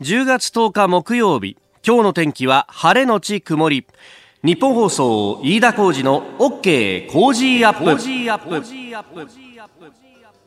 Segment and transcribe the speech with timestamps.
[0.00, 3.86] 10月10日木曜日今日の天気は晴れのち曇り。
[4.42, 7.84] ニッポン放送飯田浩司の OK Cozy up。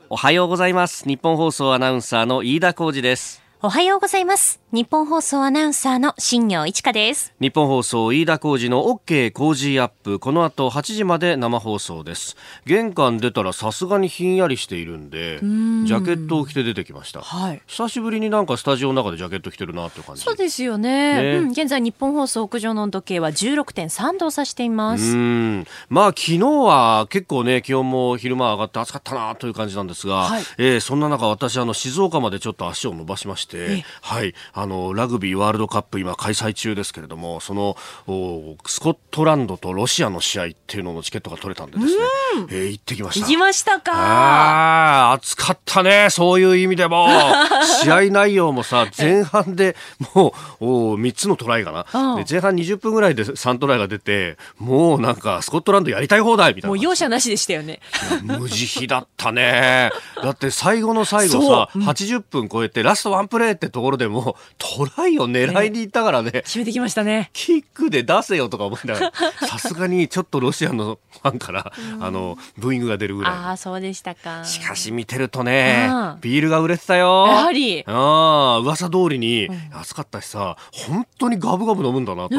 [0.09, 1.07] おはようございます。
[1.07, 4.61] ニッポン放送アナウンサーの飯田浩司ですおはようございます。
[4.71, 7.33] ニッポン放送アナウンサーの新行市佳です。
[7.41, 12.37] 日本放送飯田浩二の OK 工事アップこの後8時まで生放送です
[12.67, 17.61] 玄関出たらさすがにひんやりしているんでジャケットを着て出てきました、はい。
[17.65, 21.23] 久しぶりになんかスタジオの中でジャケット着てるなっていう感じそうですよね。
[21.23, 25.15] ねうん、現在ニッポン放送屋上の温度計は16.3度を指していまうす。
[25.15, 37.75] んまあ昨日は結構ね気温も昼間上がって暑かったなという感じなんですが、はいえーそんな中私あの静岡までちょっと足を伸ばしましてはいあのラグビーワールドカップ今開催中ですけれどもその
[38.07, 42.03] おスコットランドとロシアの試合っていうののチケットが取れたんでですね、
[42.49, 45.11] えー行ってきました行きましたか。
[45.13, 46.09] 暑かったね。
[46.09, 47.07] そういう意味でも。
[47.83, 49.75] 試合内容もさ、前半で
[50.13, 51.85] もう、お3つのトライかな、
[52.17, 52.25] うんで。
[52.29, 56.75] 前半20分ぐらいで3トライが出て、もうなんかスコットランドやりたい放題みたいな。
[56.75, 57.79] もう容赦なしでしたよね。
[58.23, 59.91] 無慈悲だったね。
[60.23, 66.31] だって最後の最後さ、80分超えてラストワンプレーってところでも、 トライを狙いに行ったからね。
[66.31, 67.29] 決めてきましたね。
[67.33, 69.11] キックで出せよとか思いながら、
[69.47, 73.33] さすがにちょっとロシアのファンから、あの、ブーイングが出るぐらい。
[73.33, 74.43] ああ、そうでしたか。
[74.45, 77.27] しかし見てるとねうん、ビールが売れてたよ。
[77.27, 82.35] やはりああ、噂通りに、暑かったしさ、本当にガブガブ飲むんだなと。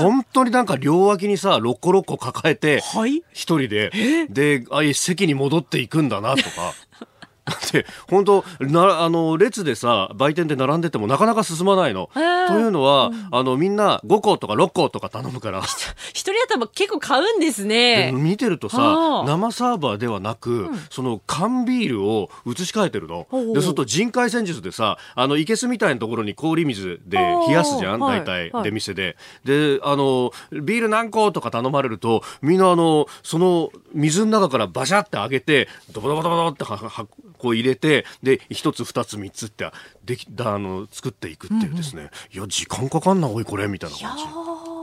[0.00, 3.22] 本当になんか両脇にさ、6個6個抱えて、はい。
[3.32, 3.90] 一人で、
[4.28, 6.74] で、あ席に戻っていくんだなとか。
[7.50, 12.10] だって本当なあの列でさ売店で並んでてもなかなか進まないの。
[12.14, 12.20] と
[12.58, 15.62] いうのは、あのみんな5個とか6個とか頼むから。
[16.12, 18.12] 一人頭結構買うんですでね。
[18.12, 23.26] 見てるとさ生サーバーではなく、その缶ビールを移し替えてるの。
[23.30, 29.16] でそうすると人海戦術でさあのいけすみたいなところに氷水で冷やすじゃん大体、はい出店で。
[29.44, 37.06] であのビール何個とか頼まれるとみんなあのその水の中からバシャって上げてドボドボドボドってはは
[37.40, 39.70] こう入れてで一つ二つ三つって
[40.04, 44.24] できだあの作っていくっていうですね、いや時間かかんなおいこれみたいな感じ。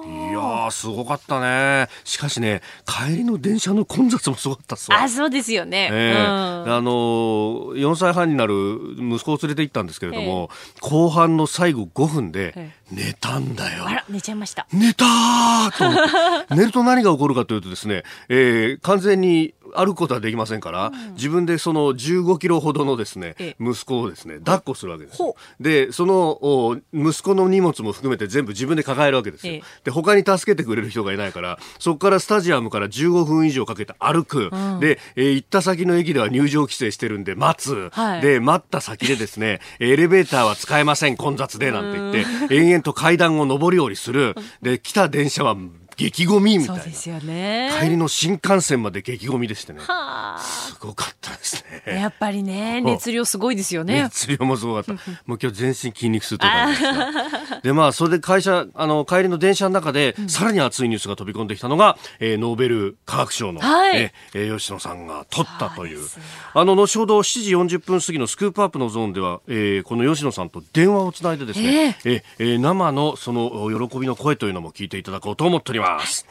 [0.08, 1.90] いやー、すごかったね。
[2.06, 5.02] しかしね、帰りの電車の混雑もすごかったっすわ。
[5.02, 5.90] あ、そうですよね。
[5.92, 8.54] ええうんあのー、4歳半になる
[8.98, 13.86] 息子を連れて行ったんですけれども、後半の最後5分でえ寝たんだよ。
[13.86, 14.66] あら、寝ちゃいました。
[14.72, 25.20] 寝たーと寝ると何が起こるかというとですね、えー完全に歩くことはできませんから、自分でその15キロほどのですねえ、息子をですね、抱っこするわけです。
[25.60, 29.64] で、そのお息子の荷物も含めて全部自分で抱えるわけですよええ。
[29.86, 34.52] で、他に助けてくれる人がいないから、そこからスタジアムから15分以上かけて歩く。
[34.80, 37.90] で、えー行った先の駅では入場規制してるんで待つ。
[37.92, 44.36] はいで、待った先でですね、 エレベーターは使えません、混雑で、なんて言って、延々と階段を上り下りする。
[44.62, 45.56] で、来た電車は
[45.98, 46.96] 激ゴミみたいうなそで。
[46.96, 47.72] すよね。
[47.82, 49.80] 帰りの新幹線まで激ゴミでしてね。
[49.80, 52.00] はあすごかったですね。
[52.00, 54.04] やっぱりね、熱量すごいですよね。
[54.04, 54.94] 熱量もすごかった。
[55.26, 66.00] もう今日全身筋肉痛という感じでまあ、それで会社、あの、帰りの電車の中で、さらに熱いニュースが飛び込んできたのが、えーノーベル化学賞の、はいええー吉野さんが取ったという。
[66.54, 73.50] あの、後ほど7時40分過ぎのスクープアップのゾーンでは、えーこの吉野さんと電話をつないでですね、えーえー生のその
[73.88, 75.87] 喜びの声というのも聞いていただこうと思っております。
[75.88, 76.24] grass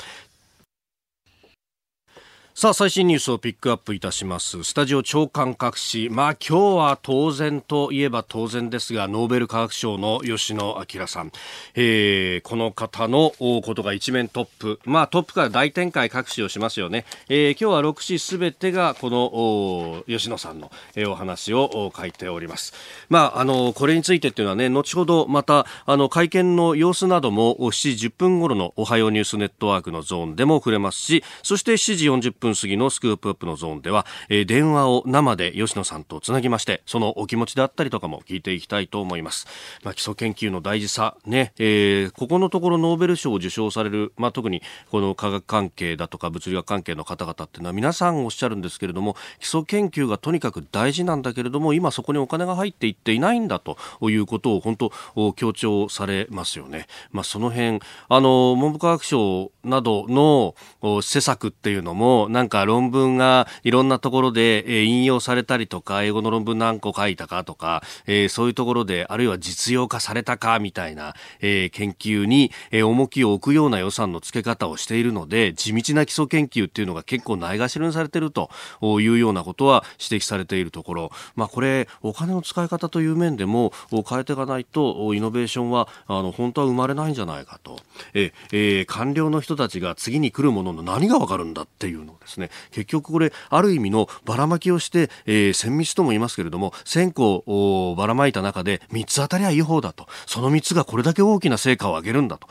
[2.58, 4.64] さあ最新ニュースをピックアップいたします。
[4.64, 11.32] スタジオ長官各紙まあ今日は当然といえば当然ですがノーベル化学賞の吉野明さん、
[11.74, 14.80] えーこの方のおことが一面トップ。
[14.86, 22.72] まあトップから大展開各紙をしますよね、えー今日は6紙すべてがこのお吉野さんの、えーお話をお書いております。
[23.10, 39.46] まああのこれについてっていうのはね後ほどまたあの会見の様子なども7時10分頃のおはようニュースネットワークのゾーンでも触れますしそして7時40分分過ぎのスクープアップのゾーンでは、えー電話を生で吉野さんとつなぎましてそのお気持ちであったりとかも聞いていきたいと思います、
[39.82, 54.92] まあ、基礎研究の大事さね、えーここのところノーベル賞を受賞される、まあ、特にこの科学関係だとか物理学関係の方々っていうのは皆さんおっしゃるんですけれども基礎研究がとにかく大事なんだけれども今そこにお金が入っていっていないんだということを本当
[55.34, 60.54] 強調されますよね、まあ、その辺あの文部科学省などの
[61.02, 78.50] 施策っていうのもなんか論文がいろんなところで、引用されたりとか、英語の論文何個書いたかとか、えそういうところで、あるいは実用化されたかみたいな、え研究に、え重きを置くような予算の付け方をしているので、地道な基礎研究っていうのが結構ないがしろにされていると
[78.82, 87.78] いうようなことは指摘されているところ、まあ、これ、お金の使い方という面でも変えていかないと、イノベーションはあの本当は生まれないんじゃないかと、
[88.12, 102.46] ええー、官僚の人たちが次に来るものの何がわかるんだっていうのをですね、結局これ、ある意味のばらまきをして、えー、千密とも言いますけれども、1000個ばらまいた中で3つ当たりはいい方だと、その3つがこれだけ大きな成果を上げるんだと。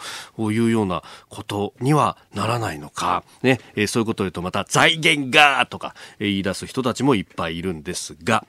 [0.52, 8.46] いうようなことにはならないのか、ね、えー、そういうことを言うとまた財源がとか言い出す人たちもいっぱいいるんですが、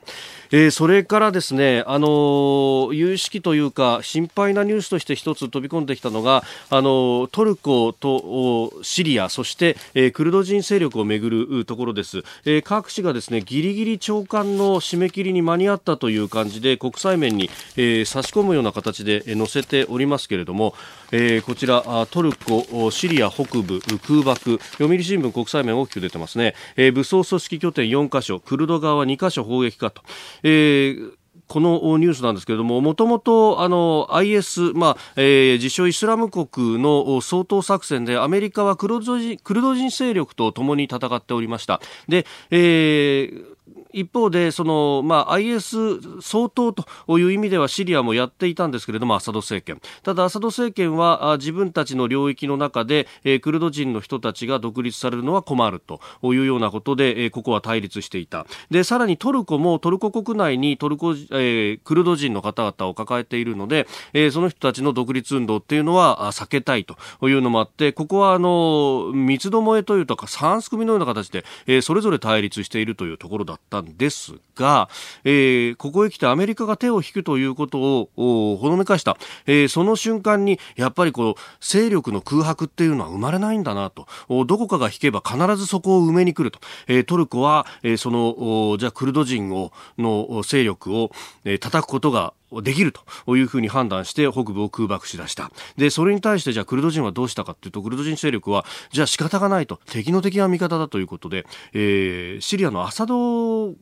[0.51, 12.19] えー、それからですね、あのー、有識というか心配なニュースとして一つ飛び込んできたのが、あのー、トルコとシリア、そして、えー、クルド人勢力をめぐるところです。
[12.45, 20.75] えー、各紙がですね、ギリギリ長官の締め切りに間に合ったという感じで国際面に、えー、差し込むような形で載せておりますけれども、
[21.13, 30.03] えー、こちらトルコ、シリア北部空爆、読売新聞国際面大きく出てますね、えー、武装組織拠点4カ所、クルド側2カ所砲撃かと。
[30.43, 31.13] えー
[31.49, 41.81] このニュースなんですけれども、もともとあの IS、まあえー、自称イスラム国の掃討作戦でアメリカはクルド人クルド人勢力と共に戦っておりました。
[42.09, 43.56] で、えー
[43.93, 46.85] 一方でその、まあ、IS 相当と
[47.19, 49.81] いう意味ではシリアもやっていたんですけれどもアサド政権。
[50.03, 58.47] ただアサド政権は自分たちの領域の中で、え、クルド人の人たちが独立されるのは困るというようなことで、え、ここは対立していた。
[58.71, 66.97] でさらにトルコもトルコ国内にトルコ、えー、クルド人の方々を抱えているので、え、その人たちの独立運動っていうのは避けたいと
[67.29, 74.89] いうのもあってここはあの三つどもえというとか三すくみのような形で、え、それぞれ対立しているというところだったんですが、
[75.25, 77.79] えー、ここへ来てアメリカが手を引くということ
[78.17, 79.17] をほのめかした、
[79.47, 84.07] えー、その瞬間にやっぱりこう勢力の空白っていうのは生まれないんだなと。
[84.47, 91.11] どこかが引けば必ずそこを埋めに来ると、えー、トルコは、えー、そのじゃあクルド人をの勢力を、
[91.45, 92.33] えー、叩くことが
[92.63, 95.51] できるというふうに判断して北部を空爆しだした。
[95.77, 103.75] で、それに対してじゃあクルド人はどうしたかというと、クルド人勢力はじゃあ仕方がないと、敵の敵は味方だということで、えー、シリアのアサド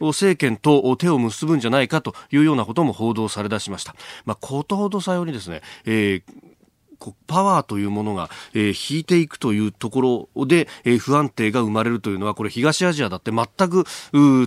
[0.00, 3.94] 政権と手を結ぶんじゃないかというようなことも報道され出しました。
[4.24, 6.49] まあ、ことほどさようにですね、えー
[7.26, 13.84] パワーというものが、えー、引いていくというところで、えー、不安定が生まれるというのは、これ東アジアだって全く、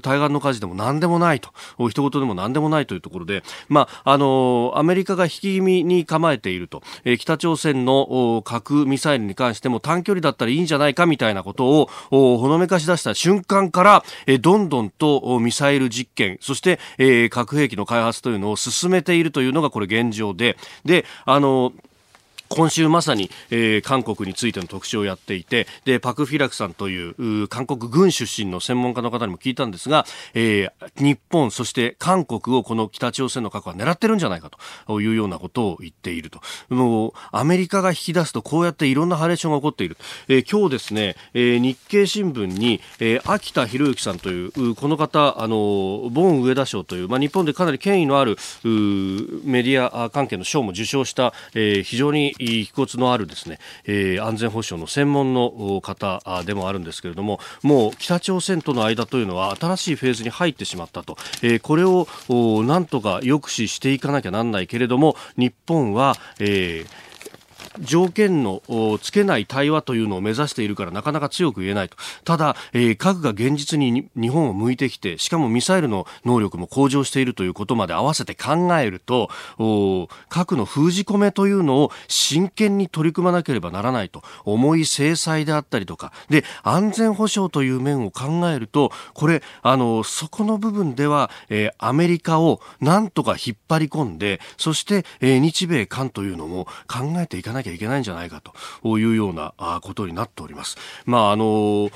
[0.02, 1.52] 対岸の火事でも何でもないと、
[1.90, 21.74] 一言でも何でもないというところで、まあ、あのー、アメリカが引き気味に構えていると、えー、北朝鮮の核ミサイルに関しても短距離だったらいいんじゃないかみたいなことをほのめかし出した瞬間から、えー、どんどんとミサイル実験、そして、えー、核兵器の開発というのを進めているというのがこれ現状で、で、あのー
[22.56, 34.52] 今週まさに、えー、韓国についての特集をやっていてでパク・フィラクさんという韓国軍出身の専門家の方にも聞いたんですが、えー、日本そして韓国をこの北朝鮮の核は狙ってるんじゃないか
[34.88, 36.42] というようなことを言っていると。
[36.70, 39.98] もうアメリカが引き出すとこうやっていろんなハレーションが起こっている、
[40.28, 62.08] えー、今日ですね、えー、日経新聞に、えー、秋田博之さんというこの方あのボン上田賞という、まあ、日本でかなり権威のあるメディア関係の賞も受賞した、えー、非常に遺骨のあるですね、えー、安全保障の専門の方でもあるんですけれどももう北朝鮮との間というのは新しいフェーズに入ってしまったと、えー、これを
[62.64, 67.13] なんとか抑止していかなきゃなんないけれども日本は、えー
[67.80, 68.62] 条件の
[69.02, 71.98] つけない対話というのを目指しているからなかなか強く言えないと。
[72.24, 79.30] ただ、えー、核が現実に日本を向いてきて、しかもミサイルの能力も向上しているということまで合わせて考えると、
[80.30, 84.24] 核の封じ込めというのを真剣に取り組まなければならないと。
[84.46, 98.42] 重い制裁であったりとか、で、安全保障という面を考えると、これ、あの、そこの部分では、えー、アメリカをなんとか引っ張り込んで、そして、えー、日米韓というのも考えていかないきゃいけないんじゃないか
[98.84, 100.78] というようなことになっております。
[101.06, 101.90] まああの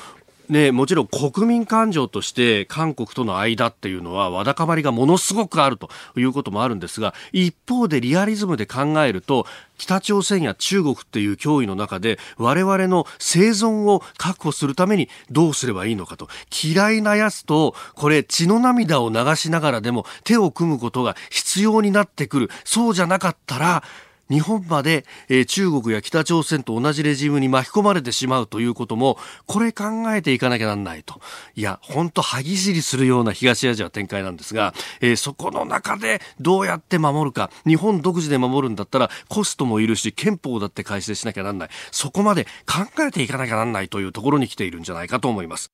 [0.49, 9.45] ね、もちろん国民感情として韓国との間っていうのはわだかまりがものすごくあるということもあるんですが一方でリアリズムで考えると
[9.77, 16.29] 北朝鮮や中国っていう脅威の中で我々の生存を確保するためにどうすればいいのかと
[16.63, 23.83] 嫌いなやつとこれ血の涙を流しながらでも手を組むことが必要になってくるそうじゃなかったら
[24.29, 31.19] 日本まで、えー、中国や北朝鮮と同じレジームに巻き込まれてしまうということも、これ考えていかなきゃなんないと。
[31.55, 41.69] いや、本当歯ぎしりするような東アジア展開なんですが、えー、そこの中でどうやって守るか、日本独自で守るんだったらコストもいるし、憲法だって改正しなきゃなんない。
[41.91, 45.71] そこまで考えていかなきゃなんないというところに来ているんじゃないかと思います。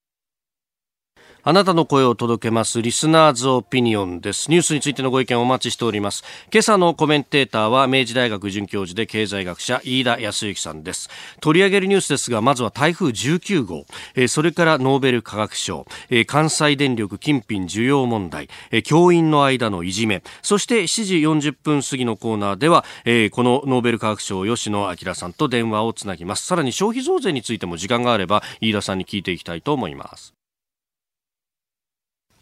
[1.46, 4.50] あなたの声を届けますリスナーズオピニオンです。
[4.50, 6.24] ニュースについてのご意見をお待ちしております。
[6.50, 11.10] 今朝のコメンテーターは明治大学准教授で経済学者飯田康之さんです。
[11.42, 13.84] 取り上げるニュースですが、まずは台風19号、
[14.14, 21.16] えー、それからノーベル化学賞、えー、関西電力金品需要問題、えー、教員の間のいじめ、そして7時
[21.50, 26.46] 40分過ぎのコーナーでは、えー、このノーベル化学賞吉野明さんと電話をつなぎます。
[26.46, 30.32] さらに消費増税についても時間があれば飯田さんに聞いていきたいと思います。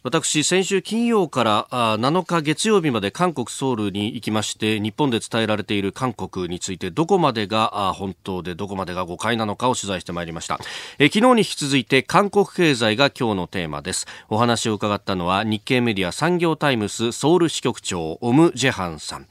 [0.05, 10.59] 私、先週金曜から7日月曜日まで韓国ソウルに行きまして、日本で伝えられている韓国についてどこまでが本当でどこまでが誤解なのかを取材してまいりました。
[10.99, 14.05] え昨日に引き続いて韓国経済が今日のテーマです。
[14.27, 19.27] お話を伺ったのは日経メディア産業タイムスソウル支局長オム・ジェハンさん。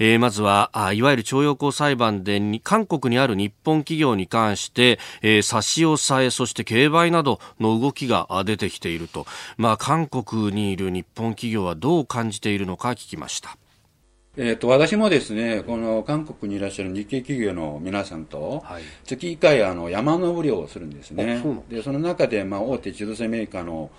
[0.00, 9.26] えー、まずはいわゆる徴用工裁判で韓国にある日本企業に関して、えー、差し押さえそして競売などの動きが出てきていると、
[9.58, 13.56] まあ、韓国にいる日本企業はどう感じているのか聞きました。
[14.36, 18.64] えーと、私もですねこの韓国にいらっしゃる日系企業の皆さんと、
[19.04, 23.90] 月1回あの山登りをするんですね、そでその中で、まあ、大手自動車メーカーの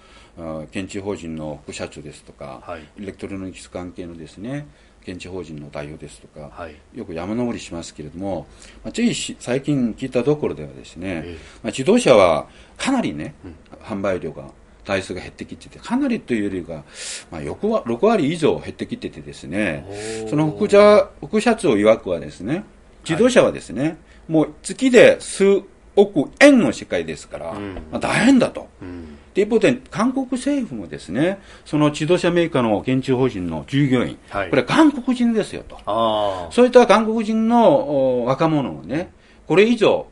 [0.71, 4.67] 現地法人の副社長ですとか、はい、エレクトロニクス関係のですね
[5.03, 8.47] 現地法人の代表ですとか、はい、よく山登りしますけれども、
[8.83, 14.49] まあ、つい最近聞いたところではですね、えまあ、自動車はかなりね、うん、販売量が
[14.85, 16.83] 台数が減ってきてて、かなりというよりが、
[17.29, 22.63] まあ、6割以上減ってきててですね、その副社副社長曰くはですね、
[23.07, 25.61] 自動車はですね、はい、もう月で数
[25.95, 28.67] 億円の世界ですから、うん、まあ、大変だと。
[28.81, 36.49] うんで一方で、韓国政府もですね、その自動車メーカーの現地法人の従業員、はい、これ韓国人ですよと。
[36.51, 39.11] そういった韓国人の若者をね、
[39.47, 40.07] これ以上、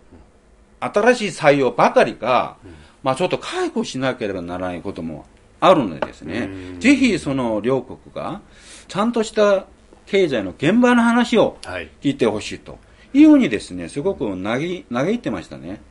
[0.80, 2.72] 新しい採用ばかりか、うん、
[3.04, 5.26] まあちょっと解雇しなければならないことも
[5.60, 6.50] あるのでですね、
[6.80, 8.42] ぜひその両国が、
[8.88, 9.66] ちゃんとした
[10.06, 11.58] 経済の現場の話を
[12.02, 12.80] 聞いてほしいと
[13.14, 15.82] いうふうにですね、すごく嘆嘆いてましたね。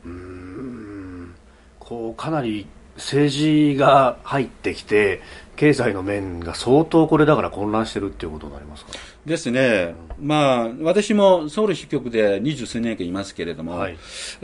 [1.79, 2.67] こうかなり
[2.99, 5.21] 政治が入ってきて、
[5.55, 8.91] 経済の面が相当これだから混乱してるっていうことになりますか？
[9.25, 13.97] ですね、うん、まあ、私もソウル支局で二十数年間いますけれども、はい、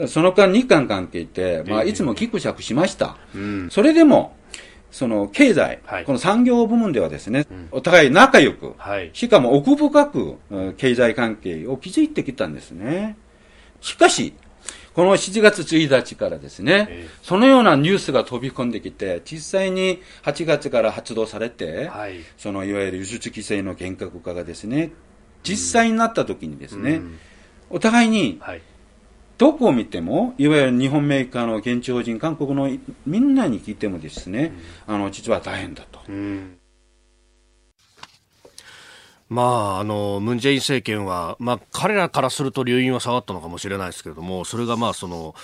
[0.08, 3.16] その間、日韓関係って、まあ、いつもぎくしゃくしました。
[3.34, 4.36] うん、それでも、
[4.90, 10.36] その経済、はい、この産業部門ではですね、うん、お互い仲良く、はい、しかも奥深く
[10.76, 13.16] 経済関係を築いてきたんですね。
[13.80, 14.34] しかし、
[14.96, 24.92] この7月1日からですね、えー、そのようなニュースが飛び込んできて、実際に8月から発動されて、はい、そのいわゆる輸出規制の厳格化がですね、
[25.42, 27.18] 実際になった時にですね、うん、
[27.68, 28.40] お互いに、
[29.36, 32.70] どこを見ても、いわゆる日本メーカーの現地法人、韓国の
[33.04, 34.54] みんなに聞いてもですね、
[34.88, 36.00] うん、あの、実は大変だと。
[36.08, 36.56] うん
[39.28, 45.34] まあ、あの、ムン・ジェイン政権は、まあ、彼らからすると留飲は下がったのかもしれないですけれども、それがまあ、その、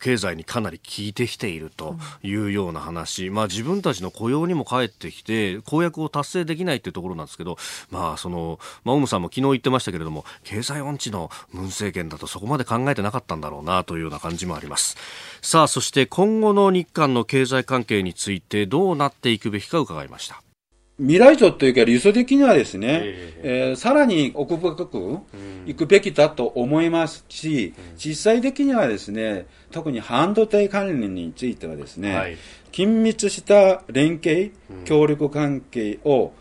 [0.00, 7.58] 経済にかなり効いてきているというような話、うん、まあ、自分たちの雇用にも返ってきて、公約を達成できないっていうところなんですけど、
[7.90, 14.96] まあ、その、まあ、オムさんも昨日言ってましたけれども、経済音痴のムン政権だとそこまで考えてなかったんだろうなというような感じもあります。
[15.42, 20.45] さあ、そして今後の日韓の経済関係についてどうなっていくべきか伺いました。
[20.98, 25.18] 未来像というか理想的にはですね、えー、えー、さらに奥深く
[25.66, 32.36] いくべきだと思いますし、うん、実際的にはですね、特に半導体関連についてはですね、はい、
[32.72, 34.52] 緊密した連携、
[34.86, 36.32] 協力関係を、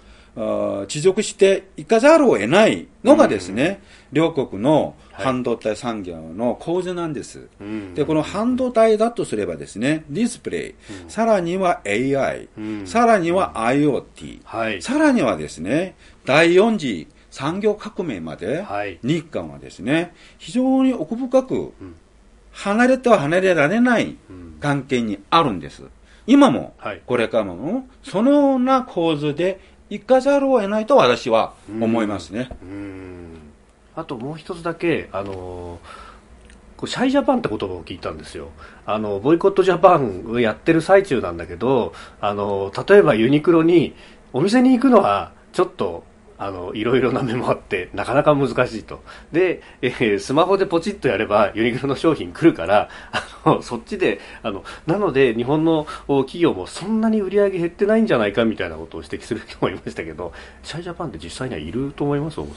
[0.87, 7.47] 持続していかざるを得ないのがですね、うん、両国の半導体産業の構図なんです。
[7.59, 10.69] はい、で、この半導体だとすればですね、ディスプレイ、
[11.03, 18.65] うん、さらには AI、うん、さらには IoT、はい、さらにはですね、第4次産業革命まで、
[19.03, 21.73] 日韓はですね、非常に奥深く、
[22.51, 24.15] 離れては離れられない
[24.59, 25.83] 関係にあるんです。
[26.27, 26.75] 今も、
[27.05, 32.49] これからも、そのような構図で行かざるを得ないと私は思いますね。
[33.95, 38.49] あともう一つだけ、あのー、シャイジャパンって言葉を聞いたんですよ。
[38.85, 43.95] あの、ボイコットジャパンをやってる最中なんだけど、あの、例えばユニクロに、
[44.33, 46.03] お店に行くのはちょっと
[46.37, 49.01] あのいろいろな面もあってなかなか難しいと。
[49.31, 62.39] で、えー、スマホでポチッとやればユニクロの商品来るからあのそっちであのなので日本の企業もそんなに売り上げ減ってないんじゃないかみたいなことを指摘する人もいましたけどシャイジャパンって実際にはいると思います？
[62.39, 62.51] 大さ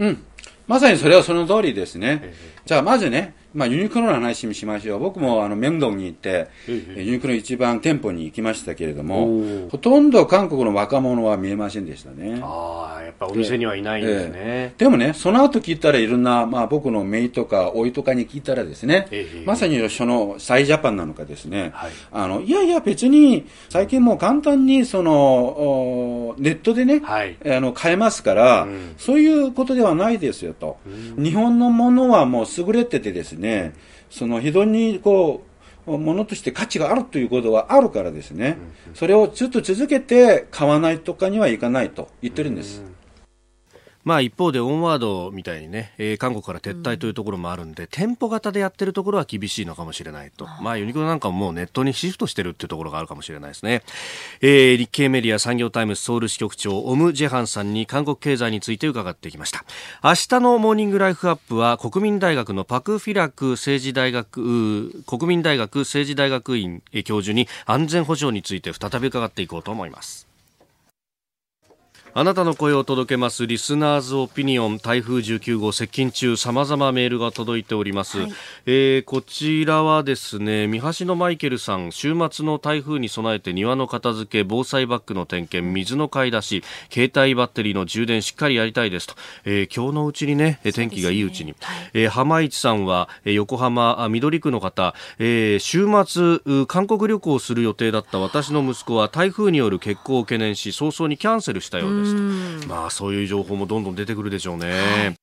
[0.00, 0.24] ん、うん、
[0.66, 4.98] まさにそれはその通りですね、えー、じゃあまずねまあ、ユニクロの話にしましょう。
[5.00, 12.40] 僕もあの、メンドンに行って、ユニクロ一番店舗に行きましたけれども、ほとんど韓国の若者は見えませんでしたね。
[12.42, 14.32] ああ、やっぱお店にはいないんですね。
[14.36, 19.08] えー、でもね、その後聞いたらいろんな、まあ僕の姪とか甥とかに聞いたらですね、
[19.44, 30.78] まさにその、サイジャパンなのかですね、はい、あの、いやいや別に、最近もう簡単にその、ネットでね、はい、あの、買えますから、うん、そういうことではないですよと。
[31.18, 33.72] 日本のものはもう優れててですね、ね、
[34.10, 35.44] その非常にこ
[35.86, 38.58] う、ものとして価値があるということがあるからですね、
[38.94, 42.82] それをずっと続けて買わないとかにはいかないと言ってるんです。
[44.04, 50.46] まあ一方でオンワードみたいにね、えー、韓国から撤退というところもあるんで、うん、店舗型でやってるところは厳しいのかもしれないと。
[50.62, 53.82] まあユニクロなんかももうネットにシフトしてるっていうところがあるかもしれないですね。
[54.40, 59.64] えー、日経メディア産業タイムズソウル支局長、オム・ジェハンさんに韓国経済について伺ってきました。
[60.02, 70.29] 明日のモーニングライフアップは国民大学のパク・フィラク政治大学、国民大学政治大学院教授に安全保障について再び伺っていこうと思います。
[72.12, 78.32] あなたの声を届けますリスナーズオピニオン台風19号接近中さまざまメールが届いております、はい、
[78.66, 89.14] えー、こちらはですね三橋のマイケルさん週末の台風に備えて庭の片付け防災バッグの点検水の買い出し携帯バッテリーの充電しっかりやりたいですと、
[89.44, 104.70] えー、今日のうちにね天気がいいうちに、ねはい、えー、浜市さんは横浜緑区の方、えー、週末韓国旅行する予定だった私の息子は台風による欠航を懸念し早々にキャンセルしたようですですまあそういう情報もどんどん出てくるでしょうね。
[104.70, 105.14] はい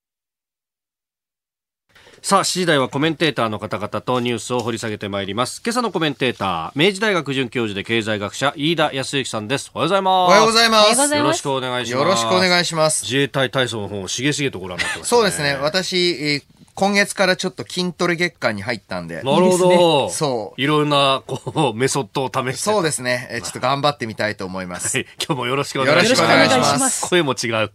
[2.23, 5.61] さあ、7時台はコメンテーターの方々とニュースを掘り下げてまいります。
[5.63, 9.71] 今朝のコメンテーター、明治大学准教授で経済学者、飯田康之さんです。
[9.73, 10.29] おはようございます。
[10.29, 11.15] おはようございます。
[11.15, 12.03] よろしくお願いします。
[12.03, 13.03] よろしくお願いします。
[13.03, 15.55] 自衛隊体操の方をしげしげとご覧になってます、ね、そうですね。
[15.61, 19.15] 私、えー今月からちょっと筋トレ月間に入ったんで。
[19.15, 19.71] なるほど。
[19.71, 20.61] いいね、そう。
[20.61, 22.69] いろんな、こう、メソッドを試して。
[22.69, 23.27] そうですね。
[23.31, 24.95] えちょっと頑張ってみたいと思います。
[24.95, 26.21] はい、今日もよろしくお願いします。
[26.21, 27.09] よろしくお願いします。
[27.09, 27.71] 声も違う。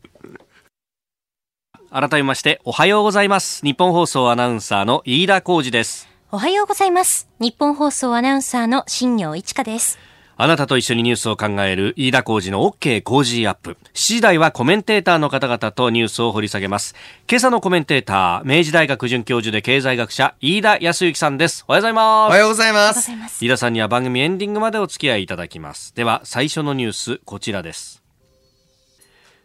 [1.91, 3.65] 改めまして、おはようございます。
[3.65, 6.07] 日本放送アナウンサーの飯田浩二です。
[6.31, 7.29] おはようございます。
[7.41, 9.99] 日本放送アナウンサーの新業一華です。
[10.43, 13.77] あなたと一緒にニュースを考える飯田浩二の OK 工事アップ。
[13.95, 16.97] 7時台はコメンテーターの方々とニュースを掘り下げます。
[17.31, 21.65] 今朝のコメンテーター、明治大学准教授で経済学者、飯田康之さんです。
[21.69, 22.27] おはようございます。
[22.27, 23.13] おはようございます。
[23.45, 25.95] 飯田さんには番組エンディングまでお付き合いいただきます。
[25.95, 28.03] では、最初のニュース、こちらです。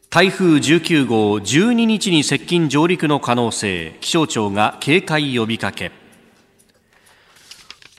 [0.10, 5.92] 台風19号12日に接近上陸の可能性気象庁が警戒呼びかけ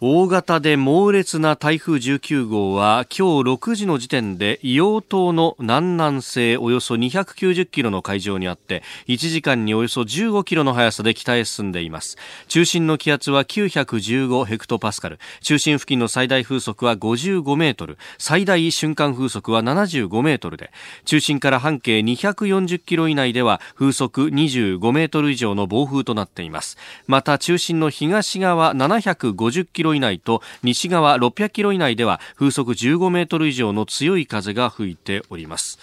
[0.01, 12.17] 大型で猛烈な台風19号は今日6時の時点で硫黄島の南南西およそ290キロの海上にあって1時間におよそ15キロの速さで北へ進んでいます。
[12.47, 15.19] 中心の気圧は915ヘクトパスカル。
[15.41, 17.99] 中心付近の最大風速は55メートル。
[18.19, 20.71] 最大瞬間風速は75メートルで
[21.07, 26.79] 中心から半径240キロ以内では風速25メートル以上の暴風となっています。
[27.09, 35.79] また中心の東側750キロロ以内と西側600キロ以内では風速15メートル以上の強い風が吹いております。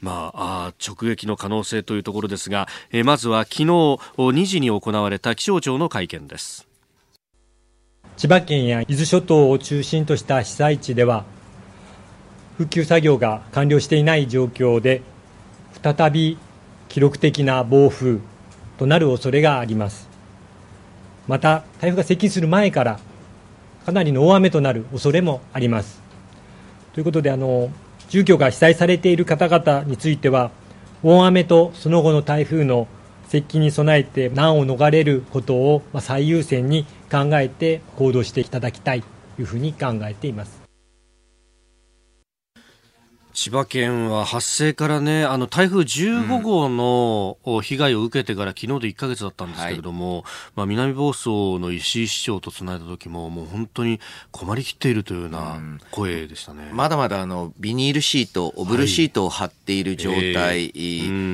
[0.00, 6.66] まあ、直撃の可能性というところですが、えまずは昨日2時に行われた気象庁の会見です
[8.16, 11.24] 千葉県や伊豆諸島を中心とした被災地では
[12.56, 15.02] 復旧作業が完了していない状況で
[15.82, 16.38] 再び
[16.88, 18.20] 記録的な暴風
[18.78, 20.08] となる恐れがあります
[21.28, 23.00] また台風が接近する前から
[23.84, 26.02] かなりの大雨となる恐れもあります。
[26.92, 27.70] ということであの
[28.08, 30.50] 住居が被災されている方々については
[31.02, 32.88] 大雨とその後の台風の
[33.28, 39.06] 接近に備えて難を逃れることを最優先に考えて行動していただきたいと
[39.40, 40.59] いうふうに考えています。
[43.40, 50.24] 千葉県は発生からね、あの台風15号の被害を受けてから昨日で1か月だったんですけれども、はい、
[50.56, 53.98] まあ、南房総の石井市長とつないだ時も、もう本当に
[54.30, 55.58] 困りきっているというような
[55.90, 56.68] 声でしたね。
[56.70, 60.70] うん、まだまだあのビニールシート、オブルシートを貼っている状態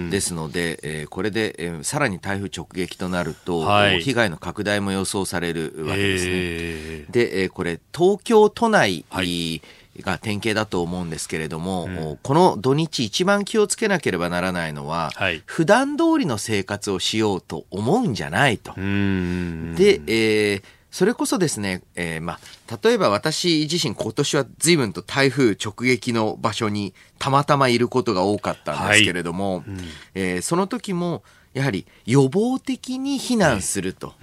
[0.09, 6.31] ですので、はい、えー、これで、えー、さらに台風直撃となると、はい、被害の拡大も予想されるわけですね。
[6.33, 9.61] えー、で、えー、これ、東京都内、はい
[10.03, 18.73] が典型だと思うんですけれども、うん、この土日一番気をつけなければならないのは、はい、普段通りの生活をしようと思うんじゃないと。
[18.75, 29.65] で、えー、それこそですね、えー、まあ、例えば私自身今年は随分と台風直撃の場所にたまたまいることが多かったんですけれども、はい。
[29.67, 29.79] うん、
[30.15, 34.15] えー、その時もやはり予防的に避難すると。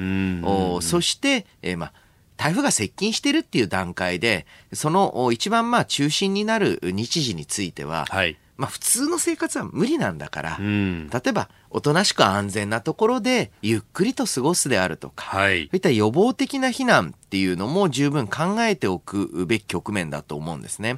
[0.43, 1.93] おそして、えー、まあ、
[2.43, 20.97] 台風が接近してるっていう段階で、その一番まあ中心になる日時については、はい、まあ普通の生活は無理なんだから、うん、例えばおとなしく安全なところでゆっくりと過ごすであるとか、はい、そういった予防的な避難っていうのも十分考えておくべき局面だと思うんですね。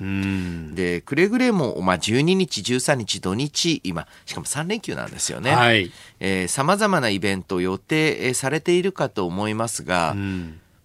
[0.74, 5.52] で、くれぐれも、まあ、12日、13日、土日、今、しかも3連休なんですよね。
[5.52, 5.92] はい。
[6.20, 10.16] えー、様々なイベントを予定されているかと思いますが、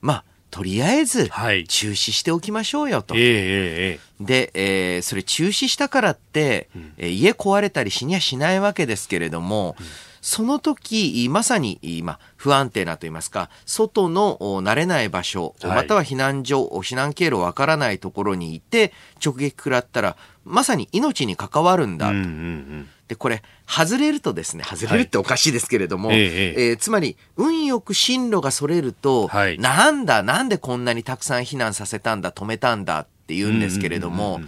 [0.02, 3.14] まあ、とりあえず中止しておきましょうよと。
[3.14, 9.86] はいえー、で、えー、それ中止したからって、うん、家壊れたりしにはしないわけですけれども、うん、
[10.20, 18.92] その時、まさに今、不安定なと言いますか、外の慣れない場所、はい、または避難所、避難経路わからないところにいて、
[19.24, 22.12] 直撃食らったら、まさに命に関わるんだと。
[22.12, 26.68] うんうんうんで、これ、外れるとですね、外れるっておかしいですけれども、はい、ええ。
[26.68, 34.40] えー、つまり、運よく進路がそれると、はい、なんだ、なんでこんなにたくさん避難させたんだ、止めたんだって言うんですけれども、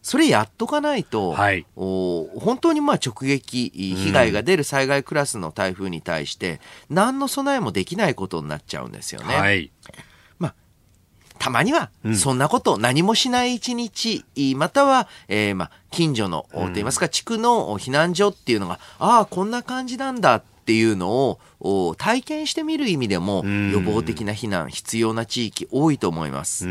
[0.00, 9.34] それやっとかないと、はい、お本当にまあ直撃、被害が出る災害クラスの台風に対して、何の備えもできないことになっちゃうんですよね。
[9.34, 9.70] はい
[11.38, 14.24] たまには、そんなこと何もしない一日、
[14.56, 21.38] または、えー、まあ、近所の、と言いますか、地区の避難所っていうのが、ああ、こんな感じなんだっていうのを、
[21.96, 26.66] 体験してみる意味でも予防的な避難必要な地域多いと思います。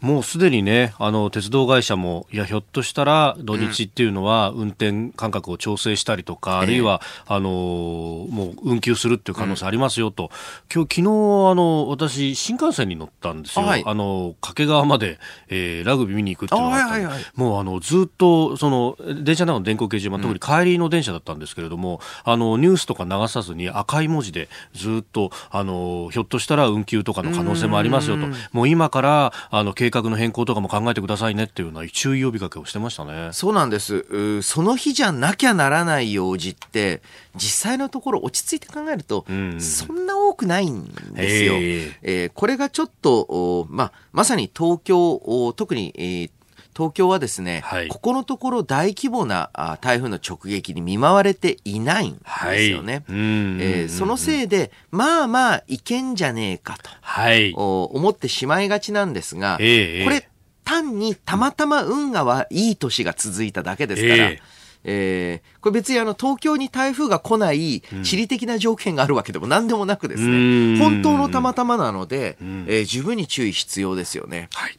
[0.00, 10.28] もうすでにねあの鉄道会社もいやひょっとしたら土日っていうのは運転間隔を調整したりとか、うん、あるいは、あのもう運休するっていう可能性ありますよと、うん、
[10.72, 28.26] 今日昨日あの私新幹線に乗ったんですよ、はい、あの掛川まで、えー、ラグビー見に行くっていうのがあった、はいはいはい、もうあのずっとその電車の中の電光掲示板、特に帰りの電車だったんですけれどもあのニュースとか流さずに赤い文字でずっとあのひょっとしたら運休とかの可能性もありますよと。
[28.52, 33.30] もう今からあの計画の変更とかも考えてくださいねっていうような注意呼びかけをしてましたね。
[33.32, 34.42] そうなんです。
[34.42, 37.02] その日じゃなきゃならない用事って
[37.36, 39.24] 実際のところ落ち着いて考えると、
[39.58, 41.54] そんな多くないんですよ。
[41.54, 46.30] えー、えー、これがちょっと、まあ、まさに東京、特に、えー
[46.78, 52.92] 東京はですね、はい、ここのところ大規模な台風の直撃に見舞われていないんですよね。
[52.94, 60.28] はい、えー、そのせいで、まあまあいけんじゃねえかと、はい、思ってしまいがちなんですが、えー、これ
[60.62, 64.38] 単にたまたま運がいい年が続いただけですから、えー
[64.84, 74.48] えー、これ別にあの東京に台風が来ない地理的な条件があるわけでも何でもなくですね、本当のたまたまなので、えー、十分に注意必要ですよね。
[74.52, 74.78] はい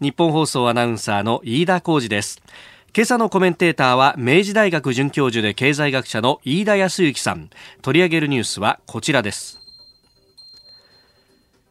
[0.00, 2.40] 日本放送アナウンサーの飯田浩二です。
[2.94, 7.50] 今朝のコメンテーターは明治大学准教授で経済学者の飯田康之さん。
[7.82, 9.58] 取り上げるニュースはこちらです。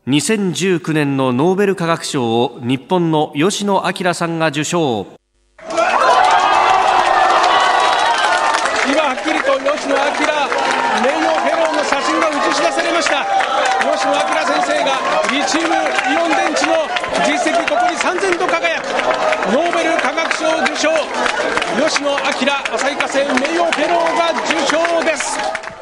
[0.08, 5.08] 2019年のノーベル化学賞を日本の吉野彰さんが受賞。
[5.63, 5.76] 今
[9.04, 10.28] はっきりと吉野彰
[11.00, 13.24] 名誉フェローの写真が映し出されました。
[13.88, 15.00] 吉野彰先生が
[15.32, 16.74] リチウムイオン電池の
[17.26, 18.86] 実績ここに3000と輝く
[19.52, 20.34] ノーベル化学
[20.78, 20.92] 賞
[21.90, 25.77] 吉野彰旭化成名誉フェローが受賞です。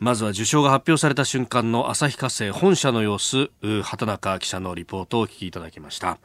[0.00, 3.50] まずは受賞が発表された瞬間の旭化成本社の様子、
[3.82, 6.16] 畑中記者のリポートをお聞きいただきました。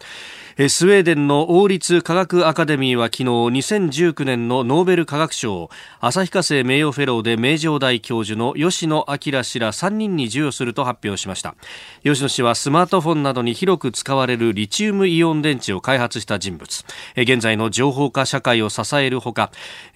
[0.70, 11.56] スウェーデンの王立科学アカデミーは昨日2019年のノーベル化学賞を、旭化成名誉フェローで名城大教授の吉野明氏ら3人に授与すると発表しました。
[12.02, 16.86] 吉野氏はスマートフォンなどに広く使われるリチウムイオン電池を開発した人物。
[17.18, 19.52] 現在の情報化社会を支えるほか、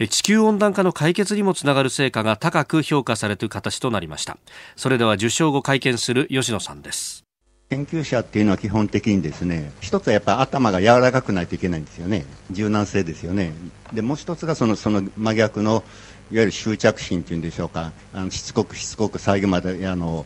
[0.10, 4.40] 地球温暖化の解決にもつながる成果が高く評価されている形となりました
[4.76, 7.30] それでは受賞後会見する吉野さんです
[7.70, 12.26] 研究者っていうのは基本的にですね、一つはやっぱ頭が柔らかくないといけないんですよね。
[12.50, 13.54] 柔軟性ですよね。
[13.94, 15.84] で、もう一つがその、その真逆の、
[16.32, 17.92] いわゆる執着心っていうんでしょうか。
[18.12, 20.26] あのしつこくしつこく最後まで、あの、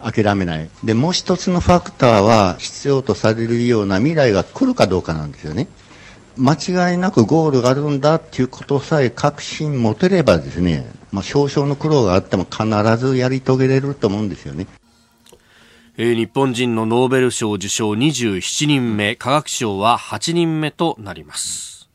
[0.00, 0.70] 諦めない。
[0.84, 5.66] で、もう一つのファクターは、必要とされるような未来が来るかどうかなんですよね。
[6.36, 12.64] 間違いなくゴールがあるんだっていうことさえ確信持てればですね、まあ、少々の苦労があっても必
[12.96, 14.66] ずやり遂げれると思うんですよね。
[15.96, 21.88] えー、日本人のノーベル賞受賞27人目、科学賞は8人目となります。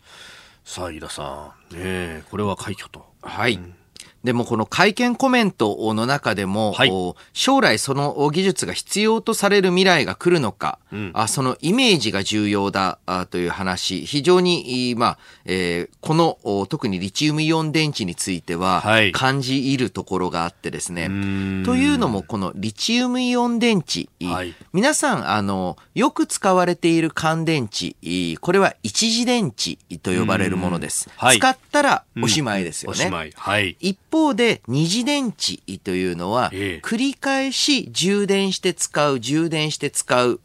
[0.64, 3.06] さあ、飯田さん、ね、これは快挙と。
[3.22, 3.56] はい。
[3.56, 3.79] うん
[4.24, 6.92] でもこの会見コメントの中でも、はい、
[7.34, 21.04] 将来その技術が必要とされる未来が来るのか、うん、あそのイメージが重要だあという話、非常に、まあえー、この特にリチウムイオン電池については感じるところがあってですね。
[21.04, 31.10] はい、というのもこのリチウムイオン電池、はい、皆さんあのよく使われている乾電池、これは一次電池と呼ばれるものです。
[31.34, 32.98] 使ったらおしまいですよね。
[33.00, 33.34] うん、おしまい。
[33.36, 33.78] はい。
[34.10, 40.40] 一方で二次電池というのは、繰り返し充電して使う、充電して使う、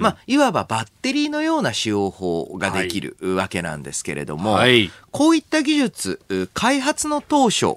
[0.00, 6.20] まあ、いわばバッテリーのような使用法ができるわけなんですけれども、はい、こういった技術、
[6.54, 7.76] 開発の当初、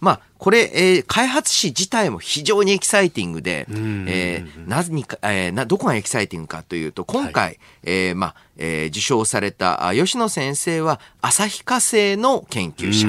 [0.00, 13.06] まあ、これ、えー、開発史自体も非常にエキサイティングで、えー、なぜにか、えー、な、どこがエキサイティングかというと、今回、はい、えー、まあ、えー、受賞された吉野先生は旭化成の研究者。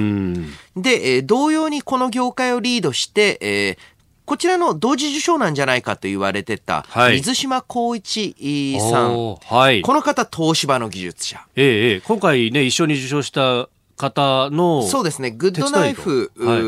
[0.76, 3.78] で、えー、同様にこの業界をリードして、えー、
[4.26, 8.36] こちらの同時受賞なんじゃないかと言われてた、水島公一
[8.80, 9.36] さん。
[9.36, 11.46] はい、この方、東芝の技術者。
[11.56, 16.60] ええ、今回ね、一緒に受賞した方のそうですね、グッドナイフ、はい、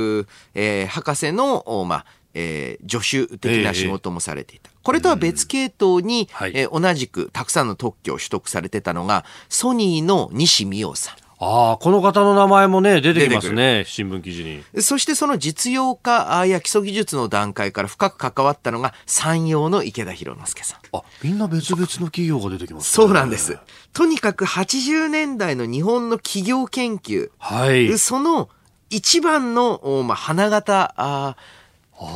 [0.54, 4.70] えー、博士の、まあ、えー、助手的な仕事もされていた。
[4.70, 11.27] えー、これとは別系統に、うん、えー、同じくたくさんの特許を取得されてたのが、ソニーの西美桜さん。
[11.40, 14.64] ああ、この方の名前もね、出てきますね、新聞記事に。
[14.82, 20.98] そしてその実用化や基礎技術の段階から深く関わったのが、山陽の池田博之助さん。
[20.98, 23.60] あ、みんな別々の企業が出てきます、ね、そうなんです。
[23.94, 27.30] とにかく80年代の日本の企業研究。
[27.38, 27.98] はい。
[28.00, 28.50] その
[28.90, 31.36] 一番の、まあ、花形、あ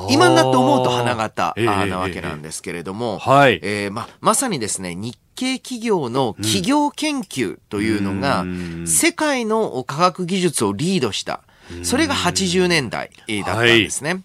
[0.09, 8.45] 今になって思うと花形なわけなんですけれども、えー、はいえーま、まさにですね、日系企業の企業研究というのが、
[8.85, 11.41] 世界の科学技術をリードした。
[11.83, 13.11] それが80年代
[13.45, 14.13] だったんですね。
[14.13, 14.23] はい。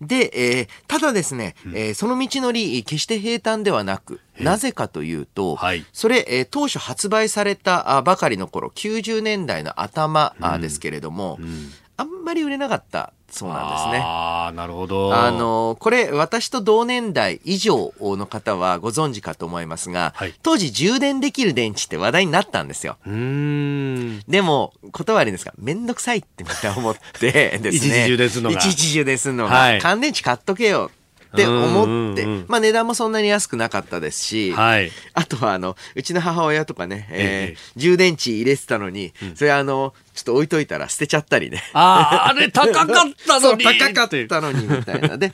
[0.00, 13.98] で、えー、ただですね、えー、その道のり、決して平坦ではなく、なぜかというと、はい、それ、えー、当初発売されたばかりの頃、90年代の頭ですけれども、うんうん、あんまり売れなかったそうなんですね。
[14.00, 15.12] ああ、なるほど。
[15.12, 22.96] あの、これ、私と同年代以上の方はご存知かと思いますが、はい、当時充電できる電池って話題になったんですよ。
[23.04, 27.70] うんでも、断りですが、めんどくさいってみんな思ってですね。
[27.74, 28.56] 一時充電するのが。
[28.56, 30.90] 一時充電するのが、はい、乾電池買っとけよ。
[30.92, 31.03] って
[31.46, 41.62] 思って、まあ値段もそんなに安くなかったですし、はい、あとはあの、うちの母親とかね、えー、充電池入れてたのに、それあの、ちょっと置いといたら捨てちゃったりね。
[41.72, 42.86] ああ、あれ高かっ
[43.26, 43.64] たのに。
[43.78, 45.18] 高かったのにみたいな。
[45.18, 45.32] で、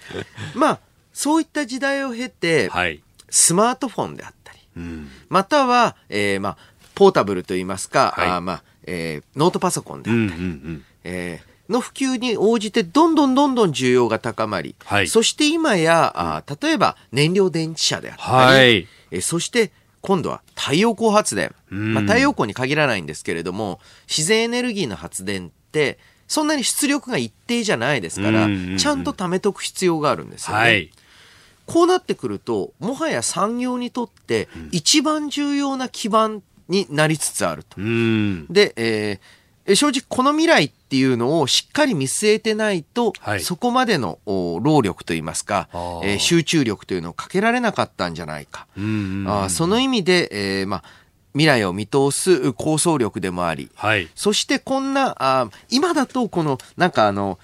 [0.55, 0.81] まあ、
[1.13, 6.57] そういった時代を経て、はい、スマートフォンであったり、うん、または、えー、まあ、
[6.95, 19.71] ポータブルといいますか、はい、あまあ、えー、ノートパソコンであったり、うんうんうん、えーの普及に応じてどんどんどんどん需要が高まり、はい、そして今や、あ例えば燃料電池車であったり、はい、えそして
[20.03, 28.47] 今度は太陽光発電、まあ、太陽光に限らないんですけれども自然エネルギーの発電ってそんなに出力が一定じゃないですから、
[28.79, 30.63] ちゃんと貯めとく必要があるんですよね。
[30.63, 30.91] はい、
[31.67, 37.77] こうなってくるともはや産業にとって一番重要な基盤になりつつあると。
[37.79, 39.40] で、えー
[39.75, 45.69] 正直この未来っていうのをしっかり見据えてないと、はい、そこまでの労力といいますか、
[46.03, 48.67] えー、集中力というのをかけられなかったんじゃないか。
[49.27, 50.29] あその意味で、
[50.61, 50.85] えー、まあ、
[51.33, 57.39] 未来を見通す構想力でもあり、はい、そしてこんな、あ今だとこの、なんかあの、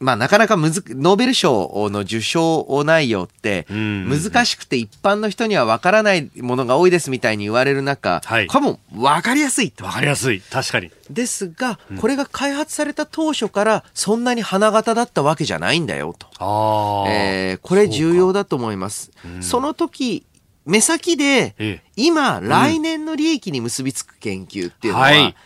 [0.00, 10.40] まあなかなかむず、ノーベル賞の受賞内容って難しくて一般の人にはわからないものが多いですみたいに言われる中、はい、これもわかりやすいわかりやすい。
[10.40, 10.90] 確かに。
[11.10, 16.26] ですが、これが開発された当初からそんなに花形だったわけじゃないんだよと。
[16.38, 19.12] あえー、これ重要だと思います。
[19.40, 20.24] そその時、
[20.64, 25.36] 目先で、今、来年の利益に結びつく研究っていうのは、はい、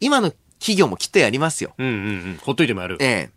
[0.00, 1.74] 今の企業もきっとやりますよ。
[1.76, 1.96] うんうんう
[2.30, 2.38] ん。
[2.42, 2.96] ほっといてもやる。
[3.00, 3.35] ええ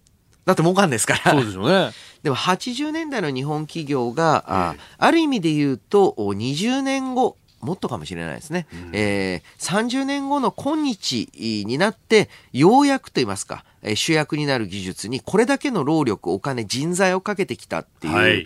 [0.50, 1.32] だって儲かんですから。
[1.32, 1.92] そうですよね。
[2.24, 8.66] でも80年代の日本企業が、あある意味で言うと、20年後、もっとかもしれないですね。
[8.74, 11.30] うん、えー、30年後の今日
[11.66, 18.46] になって、ようやくと言いますか、えー、主役になる技術にこれだけの労力、お金、人材をかけてきたっていう、はい、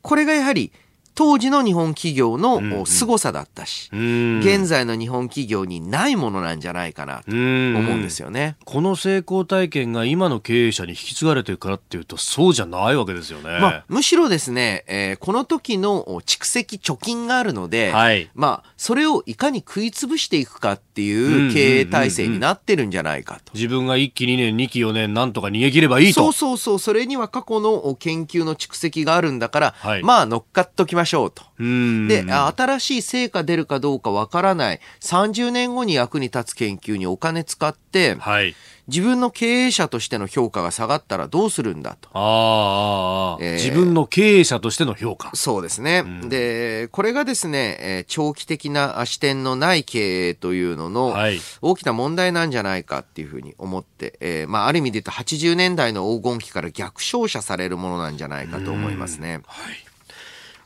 [0.00, 0.72] これがやはり
[1.16, 8.56] 当時の日本企業の凄さだったし、うん、現在の日本企業にないものなんじゃないかなと思うんですよね。
[8.66, 13.44] この成功体験が今の経営者に引き継がれてるからっていうと、そうじゃないわけですよね。
[13.60, 23.52] まあ、むしろですね、えー、この時の蓄積貯金があるので、はい、まあ、それをいかに食い潰していくかっていう経営体制になってるんじゃないかと。
[23.54, 26.20] 自分が1期2年、2期4年、なんとか逃げ切ればいいと。
[26.24, 31.42] そうそうそう、それには過去の研究の蓄積があるんだから、はい、まあ乗っかっときましょうと。
[31.58, 38.54] で、新しい成果出るかどうかわからない、30年後に役に立つ研究にお金使って、はい、
[38.88, 42.08] 自分の経営者としての評価が下がったらどうするんだと。
[42.12, 45.34] ああ、えー、自分の経営者としての評価。
[45.34, 46.04] そうですね。
[46.06, 51.16] うん、で、これがですね、えー、長期的な視点のない経営というのの
[51.62, 59.40] 大きな問題なんじゃないかっていうふうに思って、えー、まあ、ある意味で言うと80年代の黄金期から逆照射されるものなんじゃないかと思いますね。
[59.46, 59.85] はい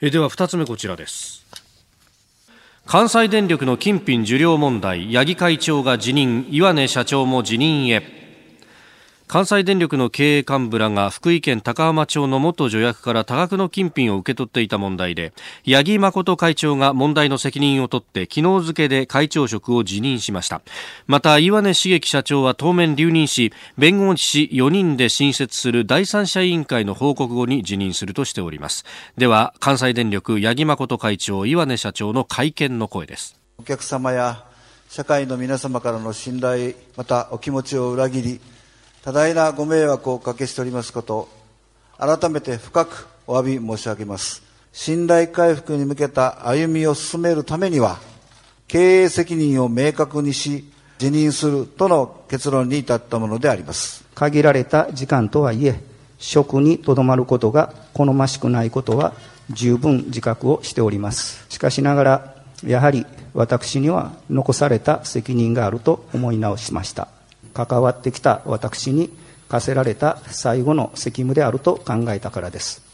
[0.02, 1.44] えでは2つ目こちらです。
[2.86, 8.19] 関西電力の金品受領問題八木会長が辞任岩根社長も辞任へ。
[9.30, 15.32] 関西電力の経営幹部らが福井県高浜町の元助役から多額の金品を受け取っていた問題で
[15.64, 20.62] 八木誠会長が問題の責任を取って昨日付で会長職を辞任しました。
[21.06, 28.84] また岩根茂樹社長は当面留任し弁護士4人で新設する第三者委員会の報告後に辞任するとしております。
[29.16, 33.38] では関西電力八木誠会長岩根社長の会見の声です。
[33.58, 34.44] お客様や
[34.88, 38.40] 社会の皆様からの信頼またお気持ちを裏切り
[39.02, 41.28] 多大なご迷惑をおかけしておりますこと、
[41.96, 44.42] 改めて深くお詫び申し上げます。
[44.72, 47.98] 信頼回復に向けた歩みを進めるためには、
[48.68, 54.04] 経営責任を明確にし、辞任するとの結論に至ったものであります。
[54.14, 55.80] 限られた時間とはいえ、
[56.18, 59.14] 職にとどまることが好ましくないことは
[59.48, 61.46] 十分自覚をしております。
[61.48, 62.34] しかしながら、
[62.66, 67.08] やはり私には残された責任があると思い直しました。
[67.52, 69.10] 関わってきた私に
[69.48, 72.90] 課せられた最後の責務であると考えたからです。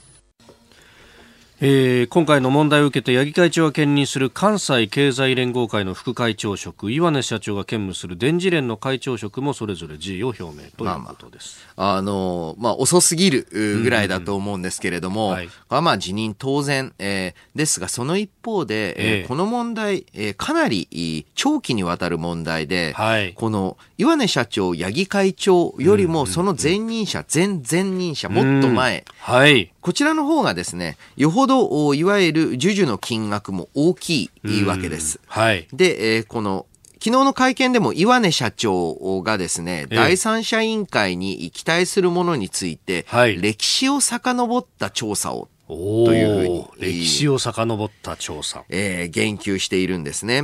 [1.58, 15.36] えー、今回の問題を受けて八木会長が兼任する関西経済連合会の副会長職岩根社長が兼務する電磁連の会長職もそれぞれ辞意を表明ということです、まあ、のまあ、遅すぎるぐらいだと思うんですけれども、うんうん
[15.68, 35.20] はい、まあ、辞任当然、えー、ですがその一方で、えー、この問題、えー、かなり長期にわたる問題で、はい、この岩根社長八木会長よりもその前任者、前前任者もっと前、はい、こちらの方がですねよほどいわゆる授受の金額も大きいわけです。
[35.26, 36.66] はい、で、えー、この
[37.06, 46.66] 昨日の会見でも岩根社長がですね、第三者委員会に期待するものについて、はい、歴史を遡った調査をというふうに。
[46.80, 48.64] 歴史を遡った調査。
[48.70, 50.42] えー、言及しているんですね。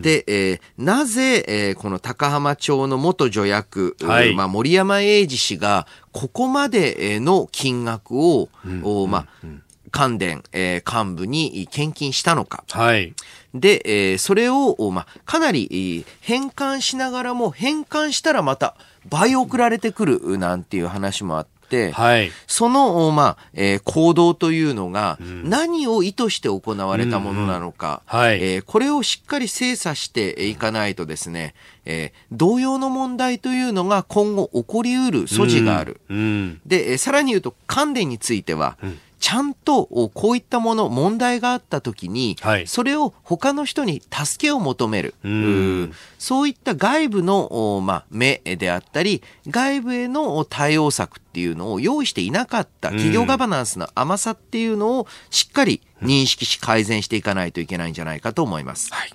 [0.00, 8.68] で、えー、なぜ、えー、この高浜町の元助役、はい、まあ、森山英二氏が、ここまでの金額を、う
[9.06, 9.62] ん、まあ、うん
[9.92, 12.64] 関電、えー、幹部に献金したのか。
[12.70, 13.14] はい。
[13.54, 18.74] で、えー、それを、まあ、かなり返還しながらも、返還したらまた
[19.08, 28.24] 倍送られてくるなんていう話もあって、、はい、その、まあえー、行動というのが、何を意図して行われたものなのか、うんうん。
[28.24, 36.00] はい、えー、これをしっかり精査していかないとですね、えー、同様の問題というのが今後起こりうる素地がある。
[36.08, 36.16] うん。
[36.16, 45.14] うん、で、さらに言うと、関連については、うんちゃんとこういったもの、問題があった時に、はい、それを他の人に助けを求める。
[45.22, 58.92] うそういった外部の、まあ、目であったり、外部への対応策っていうのを用意していなかった企業ガバナンスの甘さっていうのをしっかり認識し改善していかないといけないんじゃないかと思います。
[58.92, 59.12] はい、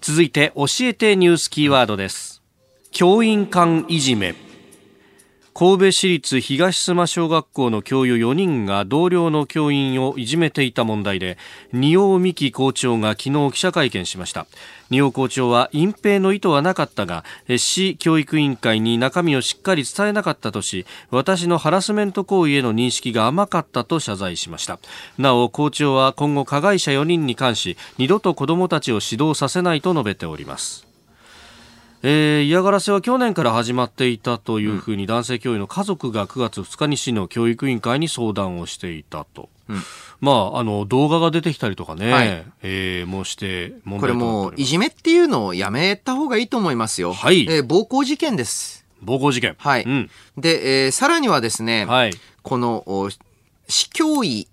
[0.00, 2.42] 続いて、教えてニュースキーワードです。
[2.90, 4.45] 教員間いじめ。
[5.58, 11.38] 神戸市立東須磨小学校の教諭4人が同僚の教員をいじめていた問題で
[11.72, 14.46] 仁尾美希校長が昨日記者会見しました。
[14.90, 17.24] 仁尾校長は隠蔽の意図はなかったが
[17.56, 24.78] 市教育委員会に中身をしっかり伝えなかったとし私のハラスメント行為への認識が甘かったと謝罪しました。
[25.16, 30.85] なお校長は今後加害者4人に関し二度と子どもたちを指導させないと述べております。
[32.02, 39.48] えー、嫌がらせは去年から始まっていたというふうに男性教諭の家族が9月2日に市の教育委員会に相談をしていたと。
[39.68, 39.82] うん、
[40.20, 47.12] まあ、あの、動画が出てきたりとかね、はい、えー、もうして問題これもう、いじめっていうのをやめた方がいいと思いますよ。
[47.12, 47.46] はい。
[47.50, 48.86] えー、暴行事件です。
[49.02, 49.56] 暴行事件。
[49.58, 49.82] はい。
[49.82, 52.84] うん、で、えー、さらにはですね、はい、この、
[53.68, 54.48] 市教委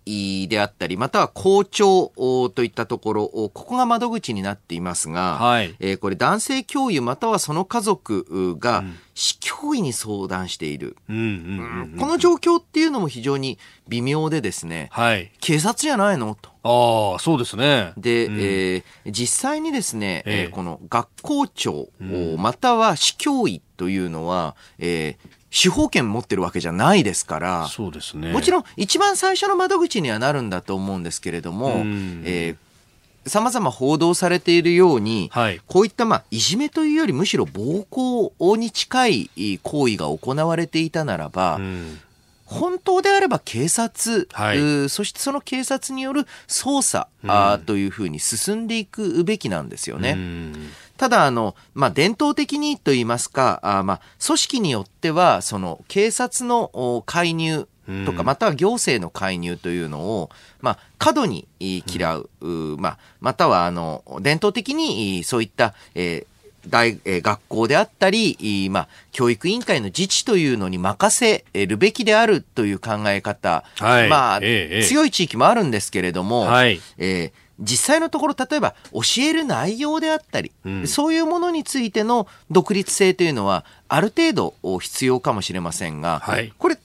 [0.48, 2.12] であったり、または校長
[2.56, 8.84] といったところ、ここが窓口になっていますが、はい、えー、これ男性教諭またはその家族が
[9.14, 16.36] 市教委に相談している、この状況っていうのも非常に微妙でですね、はい、警察じゃないの？
[16.42, 16.50] と。
[16.64, 17.94] ああ、そうですね。
[17.98, 21.90] で、うん、えー、実際にですね、えー、この学校長、
[22.38, 28.32] または市教委というのは、えー、司法権持ってるわけじゃないですから、そうですね。
[28.32, 31.84] もちろん一番最初の窓口にはなるんだと思うんですけれども、
[32.26, 39.30] えー、様々報道されているように、はい、こういったまあいじめというよりむしろ暴行に近い
[39.62, 41.60] 行為が行われていたならば、
[42.46, 47.28] 本当であれば警察、はい、そしてその警察による捜査、う
[47.58, 50.18] ん、というふうに進んでいくべきなんですよね。
[50.98, 57.68] ただ、あの、まあ、伝統的にと言いますか、あまあ、組織によっては、その、警察の介入
[58.06, 60.30] とか、または行政の介入というのを、
[60.62, 66.34] まあ、過度に嫌う、うん、まあ、または、あの、伝統的にそういった、えー
[66.68, 86.78] 大、えー、学校であったり、まあ、教育委員会の自治というのに任せるべきであるという考え方、はい、まあ、ええ、強い地域もあるんですけれども、はい、えー、実際のところ、例えば教える内容であったり、うん、そういうものについての独立性というのは、ある程度必要かもしれませんが、はい、これ、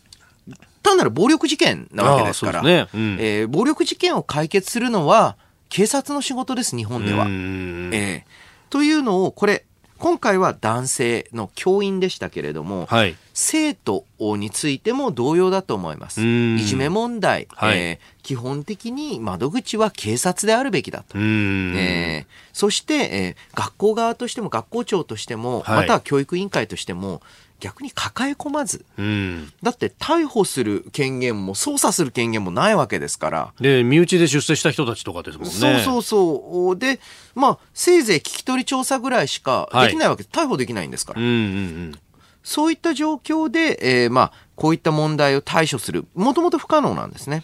[0.83, 2.89] 単なる暴力事件なわけですから、ね。
[2.95, 5.37] うん、えー、暴力事件を解決するのは
[5.69, 7.27] 警察の仕事です、日本では。
[7.27, 8.23] えー、
[8.71, 9.65] というのを、これ、
[9.99, 16.21] 今回は男性の教員でしたけれども、はい、生徒についても同様だと思います。
[16.21, 21.19] いじめ問題、はい、えー、基本的に窓口は警察であるべきだと。
[21.19, 27.21] えー、そして、えー、学校側としても学校長としても、はい、または教育委員会としても、
[27.61, 33.53] 逆に抱え込まず、うん、だって逮捕する権限も捜査する権限もないわけですから。
[33.61, 35.53] で身内で出世した人たちとかですもんね。
[35.53, 36.79] そうそうそう。
[36.79, 37.01] で
[37.35, 41.99] まあせいぜい聞き取り調査ぐらいしかできないわけ、はい、逮捕できないんですから、うんうんうん。
[42.45, 47.43] そういった状況で、えー、まあ、こういった問題を対処する、もともと不可能なんですね。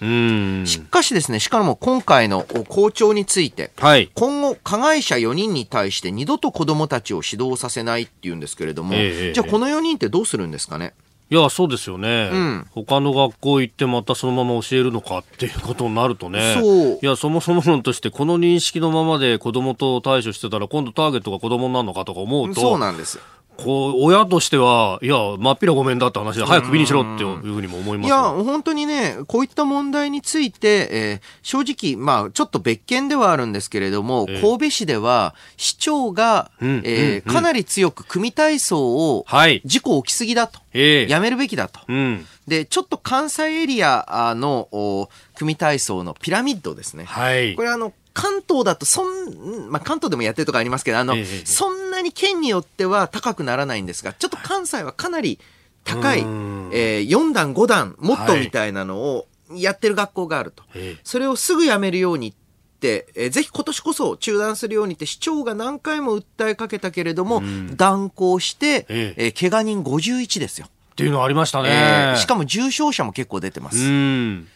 [0.66, 10.92] しかしですね、しかも今回の校長について、はい、今後、加害者4人に対して二度と子供たちを指導させないっていうんですけれども、えー、じゃあこの4人ってどうするんですかね？
[11.30, 16.98] いや、そうですよね、うん、他の学校行ってまたそのまま教えるのかっていうことになるとね、そう。
[17.00, 23.20] いや、そもそも論として、この認識のままで子供と対処してたら、今度ターゲットが子供になるのかとか思うと、そうなんです
[23.56, 41.80] こう、親としては、いや、まっぴらごめんだって話で、早く首にしろっていうふうにも思います、いや、本当にね、こういった問題について、えー、正直、まあ、ちょっと別件ではあるんですけれども、えー、神戸市では、市長が、うん、えーうん、かなり強く組体操を、はい、事故起きすぎだと、えー、やめるべきだと。
[41.88, 42.26] うん。
[42.46, 47.04] で、ちょっと関西エリアの組体操のピラミッドですね。
[47.04, 47.54] はい。
[47.54, 55.40] これあの、関東だとそん、まあ、関東でもやってるとかありますけど、あの、ええ、そんなに県によっては高くならないんですが、ちょっと関西はかなり
[55.82, 60.62] 高い、えー、4段、5段、もっとみたいなのをやってる学校があると。
[60.68, 62.34] はい、それをすぐやめるようにっ
[62.80, 67.42] て、えー、ぜひ今年こそ中断するようにって市長が何回も訴えかけたけれども、
[67.76, 70.68] 断行して、ええー、怪我人51ですよ。
[70.92, 73.78] っていうのありましたね、えー、しかも重症者も結構出てます。
[73.78, 74.48] うん。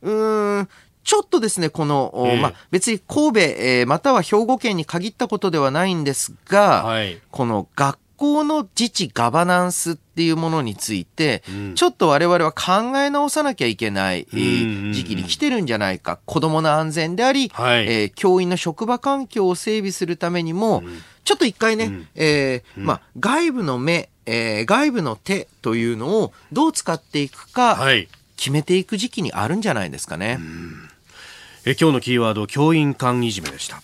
[0.00, 0.10] う
[0.60, 0.68] ん。
[1.04, 16.20] ちょっとですね、この、えー、まあ、別に神戸、えー、または兵庫県に限ったことではないんですが、はい、この学校の自治ガバナンスっていうものについて、うん、ちょっと我々は考え直さなきゃいけない、時期に来てるんじゃないか。
[16.24, 27.76] 子供の安全であり、はい、えー、教員の職場環境を整備するためにも、うん、ちょっと一回ね、うん、えー、まあ、外部の目、えー、外部の手というのをどう使っていくか、
[28.36, 30.38] 決めていく時期にあるんじゃないですかね。
[31.64, 33.80] え今日のキーワード教員間いじめでした。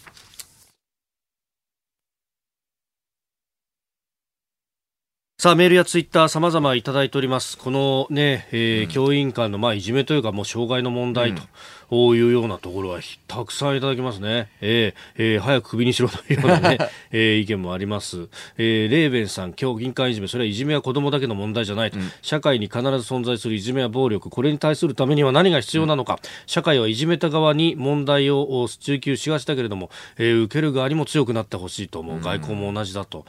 [5.41, 7.57] さあ、メールやツイッター様々いただいております。
[7.57, 11.43] このね、えー、うん、教員間のまあいじめというかもう障害の問題と、
[11.89, 14.49] こういうようなところはたくさんいただきますね。
[14.61, 16.79] えー、えー、早く首にしろというようなね、
[17.11, 18.29] えー、意見もあります。
[18.59, 32.21] えー、レーベンさん、今日銀管いじめ、それはいじめは子供だけの問題じゃないと、うん、社会に必ず存在するいじめや暴力、これに対するためには何が必要なのか、うん、社会はいじめた側に問題を追求しがちだけれども、えー、受ける側にも強くなってほしいと思う。
[32.21, 33.25] 外交も同じだと。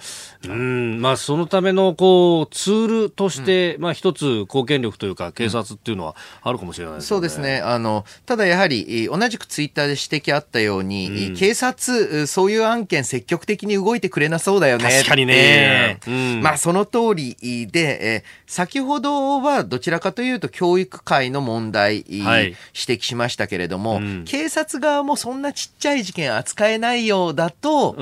[0.47, 7.07] うん、まあ、そのための、こう、ツールとして、まあ、一つ貢献力というか、警察っていうのはあるかもしれないですね。
[7.07, 7.59] そうですね。
[7.59, 14.89] あの、ただやはり同じくツイッターで指摘あったように、うん、警察、そういう案件積極的に動いてくれなそうだよね。
[14.89, 15.99] 確かにね。
[16.07, 27.95] うん、まあその通りで、え先ほどはどちらかというと教育界の問題、はい、指摘しましたけれども、うん、警察側もそんなちっちゃい事件扱えないようだと、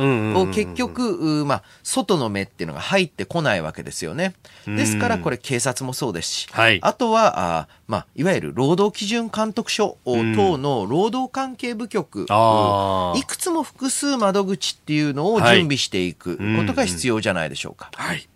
[0.54, 4.34] 結局、まあ外の目っていうのが入ってこないわけですよね。
[4.66, 10.14] ですからこれ警察もそうですし、はい、あとは、あまあ、いわゆる労働基準監督署等
[10.58, 17.92] の労働関係部局、いくつも複数窓口っていうのを準備していくことが必要じゃないでしょうか。
[17.94, 18.28] はい。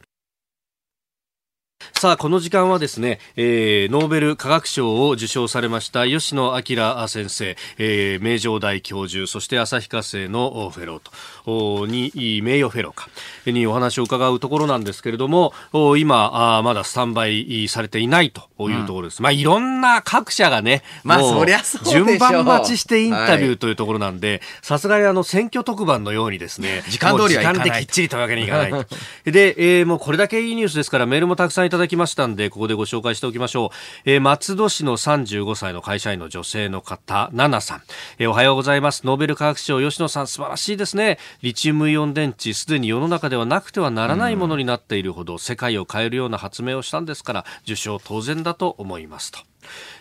[1.93, 11.12] さあ、この時間はですね、えー、ノーベル化学賞を受賞されました吉野明先生、えー、名城大教授、そして旭化成のフェローと、
[11.46, 13.10] に、名誉フェローか、
[13.46, 15.54] にお話を伺うところなんですけれども、
[15.98, 19.20] 今、あまだスタンバイされていないというところです。
[19.20, 27.64] うん、まあ、いろんな各社がね、まあ、そりゃそう順番待ちしてインタビューというところなんで、さすがにあの、選挙特番のようにですね、時間通りはいかない。
[27.64, 28.72] 時間できっちりというわけにいかない。
[29.26, 34.02] で、えー、もうこれだけいいニュースですから、メールもたくさんいただきましたんで、ここでご紹介しておきましょう。
[34.06, 37.82] えー、松戸市の35歳の会社員の女性の方、ナナさん。
[38.20, 39.06] えー、おはようございます。
[39.06, 41.18] ノーベル化学賞、吉野さん、素晴らしいですね。
[41.42, 49.51] リチウムイオン電池、すでに世の中ではなくてはならないものになっているほど、世界を変えるような発明をしたんですから、受賞当然だと思いますと。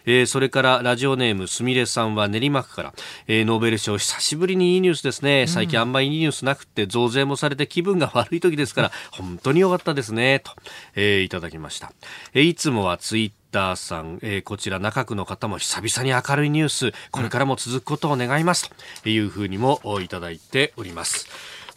[0.06, 2.94] えー、それからラジオネームすみれさんは練馬区から、
[3.26, 10.40] えー、ノーベル賞久しぶりにいいニュースですね、最近あんまりいいニュースなくて増税もされて気分が悪い時ですから本当に良かったですね。
[10.40, 10.52] と、
[10.94, 11.92] えー、いただきました、
[12.34, 18.70] えー、いつもはツイッターさん、えー、こちら中区の方も久々に明るいニュースこれからも続くことを願います。
[19.02, 21.28] というふうにもいただいております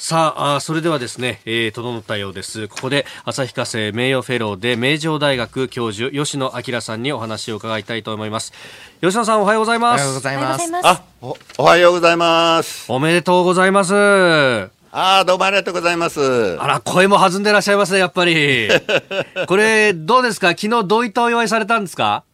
[0.06, 2.68] さあそれではですね、えー、整ったようです。
[2.68, 8.52] ここで旭化成名誉フェローで名城大学教授吉野明さんにお話を伺いたいと思います。
[9.00, 10.02] 吉野さんおはようございます。
[10.02, 10.74] おはようございます。
[10.84, 12.92] あおおはようございます。
[12.92, 13.96] おめでとうございます。
[13.96, 16.58] ああ、どうもありがとうございます。
[16.60, 18.68] あら、声も弾んでらっしゃいますね、やっぱり。
[19.48, 20.50] これ、どうですか？
[20.50, 22.26] 昨日どういったお祝いされたんですか？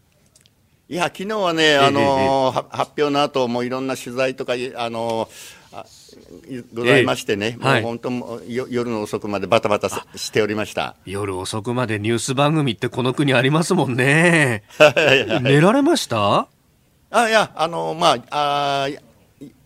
[0.90, 5.59] いや、昨日はね、あのー、発表の後もいろんな取材とか、あのー
[6.74, 10.96] ございましてね、えー、もう本当も夜の遅くまでバタバタしておりました。
[11.06, 14.64] 夜遅くまでニュース番組ってこの国ありますもんね。
[15.44, 16.48] 寝られました？
[17.12, 18.90] あいやあのまああ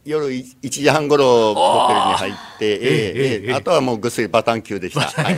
[0.06, 5.02] 夜1時半ごろホテルに入って、えー、えー、あとはもうぐっすりバタン級でした。
[5.24, 5.38] はい、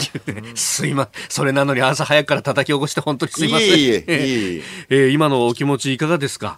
[0.56, 1.24] すいません。
[1.30, 3.70] それなのに朝早くから叩き起こして本当にすいません。
[3.70, 4.64] いえいえいえ。
[4.90, 6.58] えー、今のお気持ちいかがですか？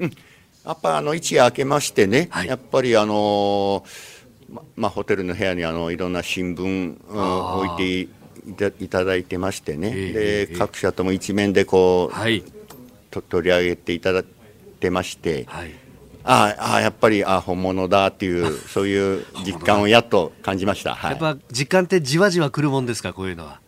[0.00, 0.12] うん。
[0.64, 3.84] やっぱあの一夜明けましてね、はい、やっぱりあの
[4.48, 6.96] ままあ、ホテルの部屋にあのいろんな新聞
[7.58, 8.06] 置い
[8.54, 12.44] ていただいてましてね、えー、で、えー、各社とも一面でこう、はい、
[13.10, 14.24] と取り上げていただい
[14.80, 15.74] てまして、はい、
[16.24, 23.63] ああやっぱりあ本物だっていうそういう実感をやっと感じました、はい、やっぱ実感ってじわじわくるもんですかこういうのは。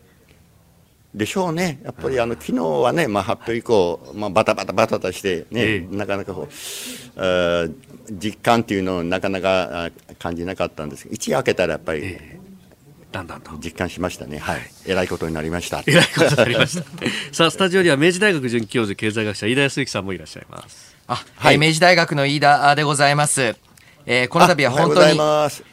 [1.17, 7.75] でしょうね、やっぱりあの昨日はね、まあ、発表以降、まあ、バタバタバタバタしてね、えなかなかこう
[8.11, 9.89] 実感っていうのをなかなか
[10.19, 12.39] 感じなかったんですけど、一夜明けたらやっぱり、え
[13.11, 13.51] だんだんと。
[13.63, 15.81] 実感しましたね、はい、えらいことになりました。
[15.87, 16.85] えらいことになりました。
[17.33, 20.95] さあ、スタジオには明治大学准教授、経済学者、飯田康之さんもいらっしゃいます。
[21.07, 23.55] あ、はい、明治大学の飯田でございます。
[24.05, 25.19] えー、この度は本当に、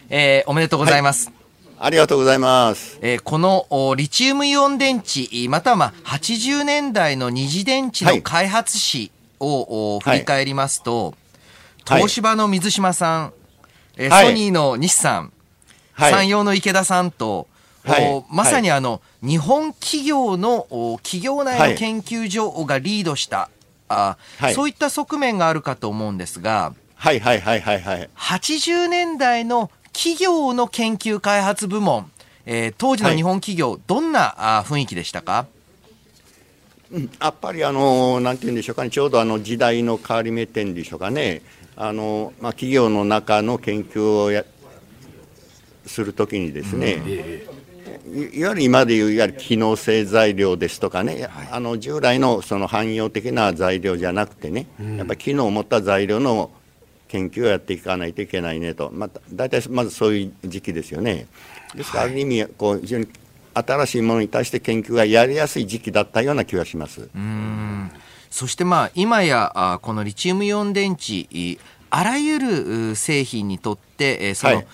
[0.08, 1.26] えー、おめでとうございます。
[1.26, 1.33] はい
[1.78, 2.98] ありがとうございます。
[3.02, 9.10] えー、このリチウムイオン電池、またはまあ80年代の二次電池の開発史
[9.40, 11.14] を、振り返りますと、
[11.86, 13.32] はい、東芝の水島さん、
[13.96, 15.32] えー、ソニーの西さん、
[15.92, 17.48] はい、山陽の池田さんと、
[17.84, 20.66] はい、まさにあの、日本企業の
[21.02, 23.50] 企業内の研究所がリードした、
[23.88, 24.16] あ
[24.54, 28.10] そういった側面があるかと思うんですが、はいはいはいはいはい。
[28.16, 32.10] 80年代の企業の研究開発部門、
[32.44, 35.46] えー、当時の日本企業、はい、どんなあ雰囲気でしたか？
[37.20, 41.42] やっぱりあの、なんていうんでしょうかね、ちょうどあの時代の変わり目点でしょうかね、
[41.74, 44.44] あのまあ、企業の中の研究をや
[45.86, 47.02] するときにですね、
[48.06, 56.50] うん、いわゆる今でいういわゆる機能性材料ですとかね、はい、あの従来のその汎用的な材料じゃなくてね、うん、やっぱり機能を持った材料の
[57.14, 61.28] 研究をやっていかないといけないねと、まあ、大体まずそういう時期ですよね。
[61.72, 63.06] ですから、ある意味こう非常に
[63.54, 67.08] 新しいものに対して研究がやりやすい時期だったような気がします。
[67.14, 67.88] うん。
[68.30, 74.64] そしてまあ今やあこのリチウムイオン電池あらゆる製品にとってその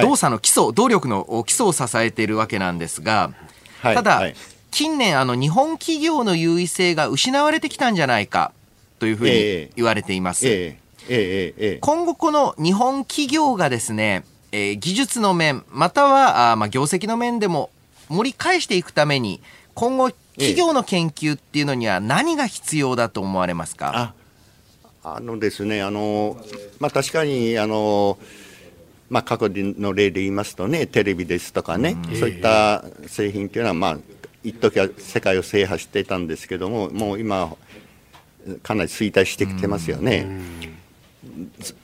[0.00, 3.34] 動作の基礎、動力の基礎を支えているわけなんですが、
[3.82, 4.22] ただ、
[4.70, 8.52] 近年あの日本企業の優位性が失われてきたんじゃないか
[8.98, 10.48] というふうに言われています。
[10.48, 17.70] えええ、今後この日本企業がですね、えー、技術の面、またはあ、まあ、業績の面でも
[18.08, 19.40] 盛り返していくために、
[19.74, 24.14] 今後企業の研究っていうのには何が必要だと思われますか？
[25.02, 26.36] あのですね、あの
[26.78, 28.18] まあ、確かにあの、
[29.08, 33.98] まあ、過去の例で言いますとね、テレビですとかね、うん、そういった製品というのは、まあ、
[34.44, 37.56] 一時は世界を制覇していたんですけども、もう今、
[38.62, 40.26] かなり衰退してきてますよね。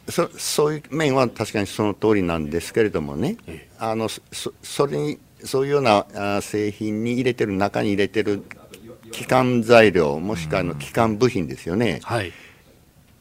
[0.09, 3.37] そそういう面は確かにその通りなんですけれどもね、
[3.79, 4.21] あのそ
[4.63, 8.43] それにそういうような製品に入れてる中に入れてる
[9.13, 12.33] 基幹材料もしくはの基幹部品ですよね、はい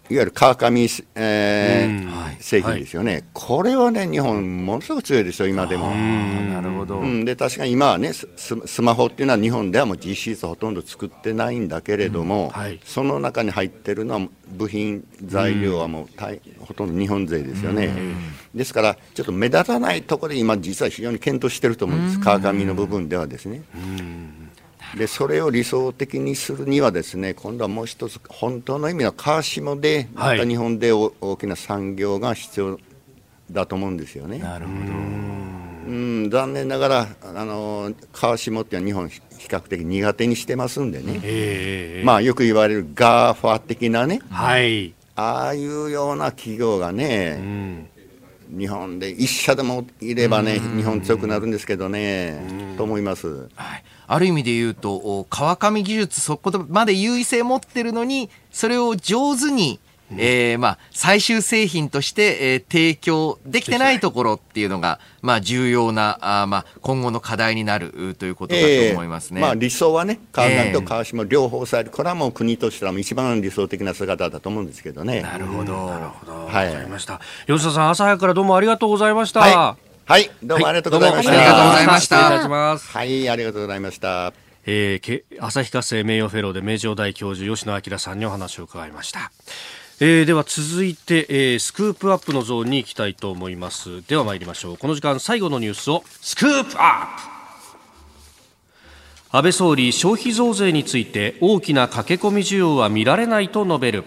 [0.08, 5.89] いわゆる川上、えー、製品ですよね、はい、これはね、日本、ものすごく強いですよ、今でも。
[5.89, 12.49] なるほど、うん、で確かに今はねス、スマホっていうのは日本ではもう実質ほとんど作ってないんだけれども、うん。
[12.49, 17.89] はい、その中に入ってるのは部品、材料はもう大、ほとんど日本勢ですよね。
[18.53, 23.64] ですから、ちょっと目立たないところで今、実は非常に健闘してると思うんです、川上の部分ではですね。
[24.97, 32.79] でそれを理想的にするにはですね今度はもう一つ本当の意味の川下でまた日本で大きな産業が必要
[33.51, 34.39] だと思うんですよね。
[34.39, 34.77] なるほど。
[35.87, 36.29] うん。
[36.31, 47.89] 残念ながらあの川下っていうのは日本比較的苦手にしてますんでね、まあ、よく言われる GAFA 的なね、はい、ああいうような企業がね、うん。
[48.57, 59.80] 日本で一社でもいればね、日本強くなるんですけどね、と思います、はい、ある意味で言うと、川上技術、そこまで優位性持ってるのに、それを上手に
[60.12, 69.39] えー、まあ、最終製品として、えー、提供できてないところっていうのが、まあ、重要な、あまあ、今後の課題になるということだと思いますね。
[69.39, 75.22] えー、まあ、理想はね、川上と川下両方さえる、これはもう国としては一番理想的な姿だと思うんですけどね。
[75.22, 75.88] なるほど。
[75.88, 76.45] なるほど。
[76.45, 76.68] はい。
[76.68, 77.20] わかりました。
[77.47, 79.39] 吉田さん、朝早くからどうもありがとうございました。
[79.39, 79.84] はい。
[80.08, 81.34] はい、どうもありがとうございました。
[81.34, 82.18] はい、ありがとうございました。
[82.18, 82.88] 失礼いたします。
[82.89, 84.34] はい、ありがとうございました。
[84.68, 89.32] えー、旭化成名誉フェローで名城大教授吉野明さんにお話を伺いました。
[89.99, 97.32] えー、では続いて、えー、スクープアップのゾーンに行きたいと思いますでは参りましょうこの時間最後のニュースをスクープアッ
[99.32, 104.03] プ安倍総理消費増税について大きな駆け込み需要は見られないと述べる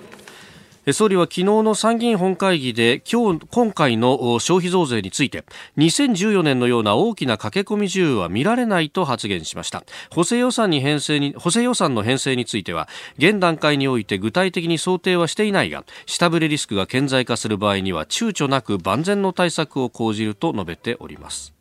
[0.92, 5.44] 総理は昨日の参議院本会議で今日今回の消費増税について
[5.76, 9.84] 2014年のような大きな駆け込み需要は見られないと発言しました。
[10.10, 21.52] 補正予算に編成に補正予算の編成については現段階において具体的に想定はしていないが下振れリスクが顕在化する場合には躊躇なく万全の対策を講じると述べております。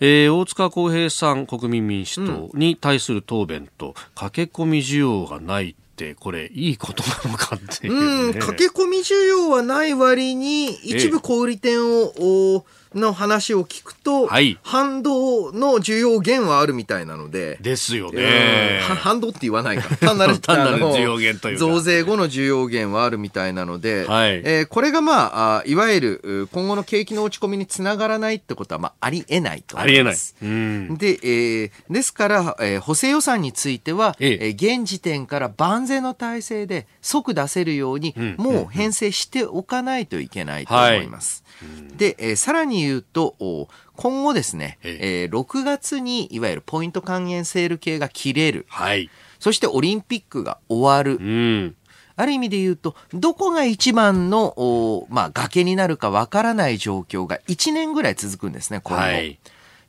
[0.00, 17.58] えー、大塚康平さん国民民主党に対する答弁と、うん、駆け込み需要がないってこれいいことなのかっていう、ね、うん駆け込み需要はない割に一部小売店を、の話を聞くと、はい、反動の需要減はあるみたいなので。
[17.60, 18.80] ですよね。
[18.82, 19.96] 反動って言わないか。
[19.98, 30.34] 単なる単なる需要減という増税後の需要減はあるみたいなので、はい、えー、これがまああ、いわゆる今後の景気の落ち込みにつながらないってことは、まあ、ありえないと思います。
[30.40, 30.86] ありえない。
[30.88, 41.44] うん、で、えー、ですから、えー、補正予算については、ええー、現時点から万全の体制で即出せるように、うん、もう編成しておかないといけないと思います。
[41.96, 48.66] で、えー、さらに言うと、今後ですね、えー、6月にいわゆるポイント還元セール系が切れる。
[48.68, 49.10] はい。
[49.38, 51.16] そしてオリンピックが終わる。
[51.16, 51.76] うん。
[52.16, 59.02] ある意味で言うと、どこが一番の、まあ、崖になるかわからない状況が1年ぐらい続くんですね、今後。
[59.02, 59.38] はい、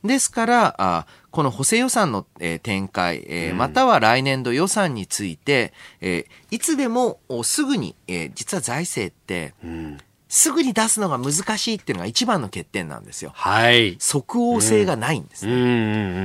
[0.03, 9.97] ですから、あこの補正予算の、えー、展開、えー、または来年度予算について、えー、いつでもすぐに、えー、実は財政って、うん
[10.35, 13.31] すぐに出すのが難しいっていうのが一番の欠点なんですよ。
[13.33, 13.95] はい。
[13.99, 15.53] 即応性がないんですね。
[15.53, 15.57] う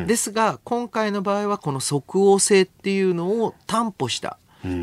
[0.02, 4.36] ん、ですが、今回の場合はこの即応性っていうのを担保した、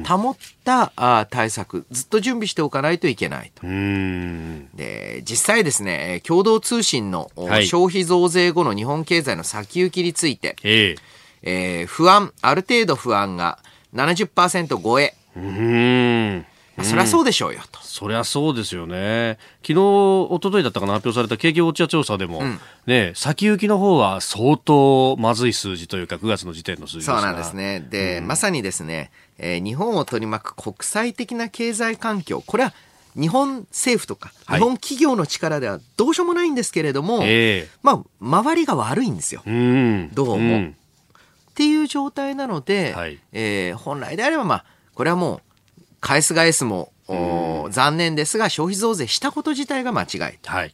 [0.08, 3.64] 保ったあ対策、ずっと準備しておかないといけないと。
[3.64, 10.96] で、実際ですね、共同通信の、消費増税後の日本経済の先行きについて、え
[11.42, 13.60] えー、不安、ある程度不安が
[13.94, 15.16] 70%超え。
[15.36, 16.46] うん
[16.84, 17.80] そりゃそうでしょうよと。
[17.82, 19.40] そりゃそうですよね。
[19.64, 27.80] 昨日、一昨日だったかな発表された景気ウォッチャー調査でも、うん、ね、先行きの方は相当まずい数字というか、9月の時点の数字そうなんですね。
[27.90, 32.74] で、うん、まさにですね、えー、日本を取り巻く国際的な経済環境、これは
[33.20, 39.42] 日本政府とか、日本企業の力ではどうしようもないんですけれども、はい、まあ、周りが悪いんですよ。
[39.46, 40.72] うん、どうも、っ
[41.56, 45.42] ていう状態なので、はい、えー、本来であれば、まあ、これはもう、
[46.00, 46.92] 返す返すも、
[47.70, 50.20] 残念ですが消費増税したこと自体が間違い。
[50.46, 50.74] はい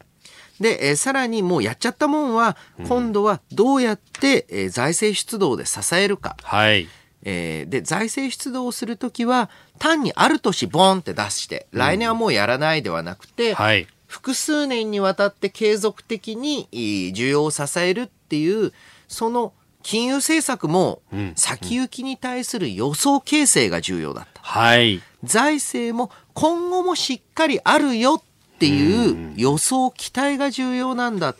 [0.59, 2.57] で、えー、さらにもうやっちゃったもんは、
[2.88, 6.38] 今度はどうやって、えー、財政出動で支えるか。
[6.43, 6.88] はい。
[7.24, 9.49] えー、で、財政出動をするときは、
[9.80, 13.88] 単にある年ボンって出して、来年はもうやらないではなくて、はい。
[14.07, 18.71] 複数年にわたって継続的に需要を支えるっていう、
[19.07, 21.01] その金融政策も
[21.36, 24.28] 先行きに対する予想形成が重要だ。
[24.43, 25.01] はい。
[25.23, 31.35] 財政も今後もしっかりあるよっていう予想、期待が重要なんだっ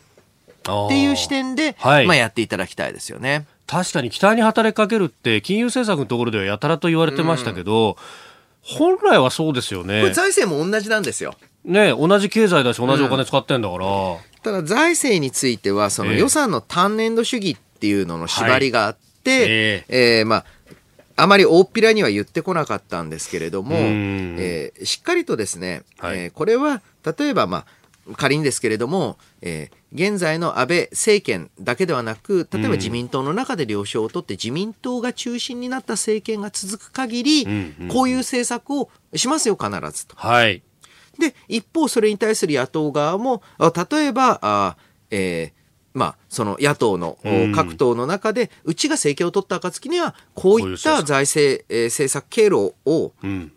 [0.88, 3.46] ていう視点で、はい、まあやっていただきたいですよね。
[3.66, 7.96] 確かに期待に働きかけるって金融政策のところではやたらと言われてましたけど、
[8.62, 10.00] 本来はそうですよね。
[10.00, 11.34] これ財政も同じなんですよ。
[11.64, 13.86] ね同じ経済だし同じお金使ってんだから。
[13.86, 20.44] うん、ただ財政については、その予算の単年度主義っていうのの縛りがあって、はい、えー、えー、まあ、
[21.16, 40.16] あまり大っぴらには言ってこなかったんですけれども、えー、しっかりとですね、はい、えー、これは例えば、まあ、仮にですけれども、えー、現在の安倍政権だけではなく例えば自民党の中で了承を取って自民党が中心になった政権が続く限り、うんうん、こういう政策をしますよ必ずと。
[40.16, 40.62] はい、
[41.18, 43.42] で一方それに対する野党側も
[43.90, 44.76] 例えばあ、
[45.10, 45.63] えー
[45.94, 47.18] まあ、その野党の
[47.54, 53.12] 各党の中で、うちが政権を取った暁には、こういった財政、えー、政策経路を、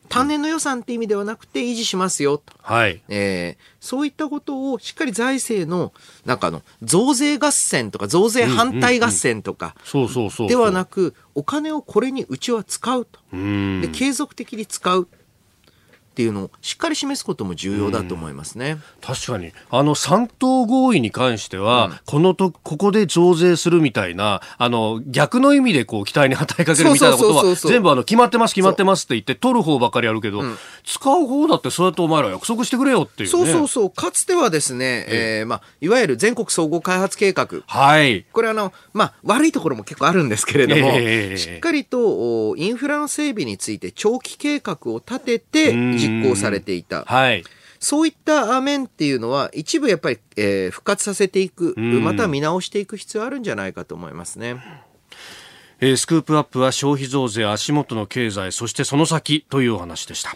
[0.07, 2.53] 単年の予算って意味ではなくて維持しますよと。
[2.61, 3.01] はい。
[3.09, 5.93] えー、そういったことをしっかり財政の、
[6.25, 10.47] なんかの、増税合戦とか増税反対合戦とか、そうそうそう。
[10.47, 13.19] ではなく、お金をこれにうちは使うと。
[13.31, 15.07] で、継続的に使う。
[16.17, 18.79] っていうのをしっかり示すことも重要だと思いますね。
[19.01, 19.51] 確かに。
[19.69, 33.91] あの、三党合意に関しては、うん、このと、ここで増税するみたいな、あの、逆の意味でこう、期待に働きかけるみたいなことは、全部あの、決まってます、決まってますって言って、取る方ばっかりやるけど、うん、使う方だってそうやってお前ら約束してくれよっていう、ね、そうそうそう。
[33.91, 37.47] かつてはですね、ええー、まあ、いわゆる全国総合開発計画。
[37.67, 38.25] はい。
[38.31, 45.73] これあの、まあ、悪いところも結構あるんですけれども、えー、しっかりと、インフラの整備について長期計画を立てて
[46.07, 47.03] 実行されていた。
[47.05, 47.43] はい。
[47.79, 54.57] そういった面っていうのは一部やっぱり、えー、復活させていく、また見直していく必要あるんじゃないかと思いますね。
[55.79, 60.35] えー、スクープアップは消費増税足元の経済そしてその先というお話でした。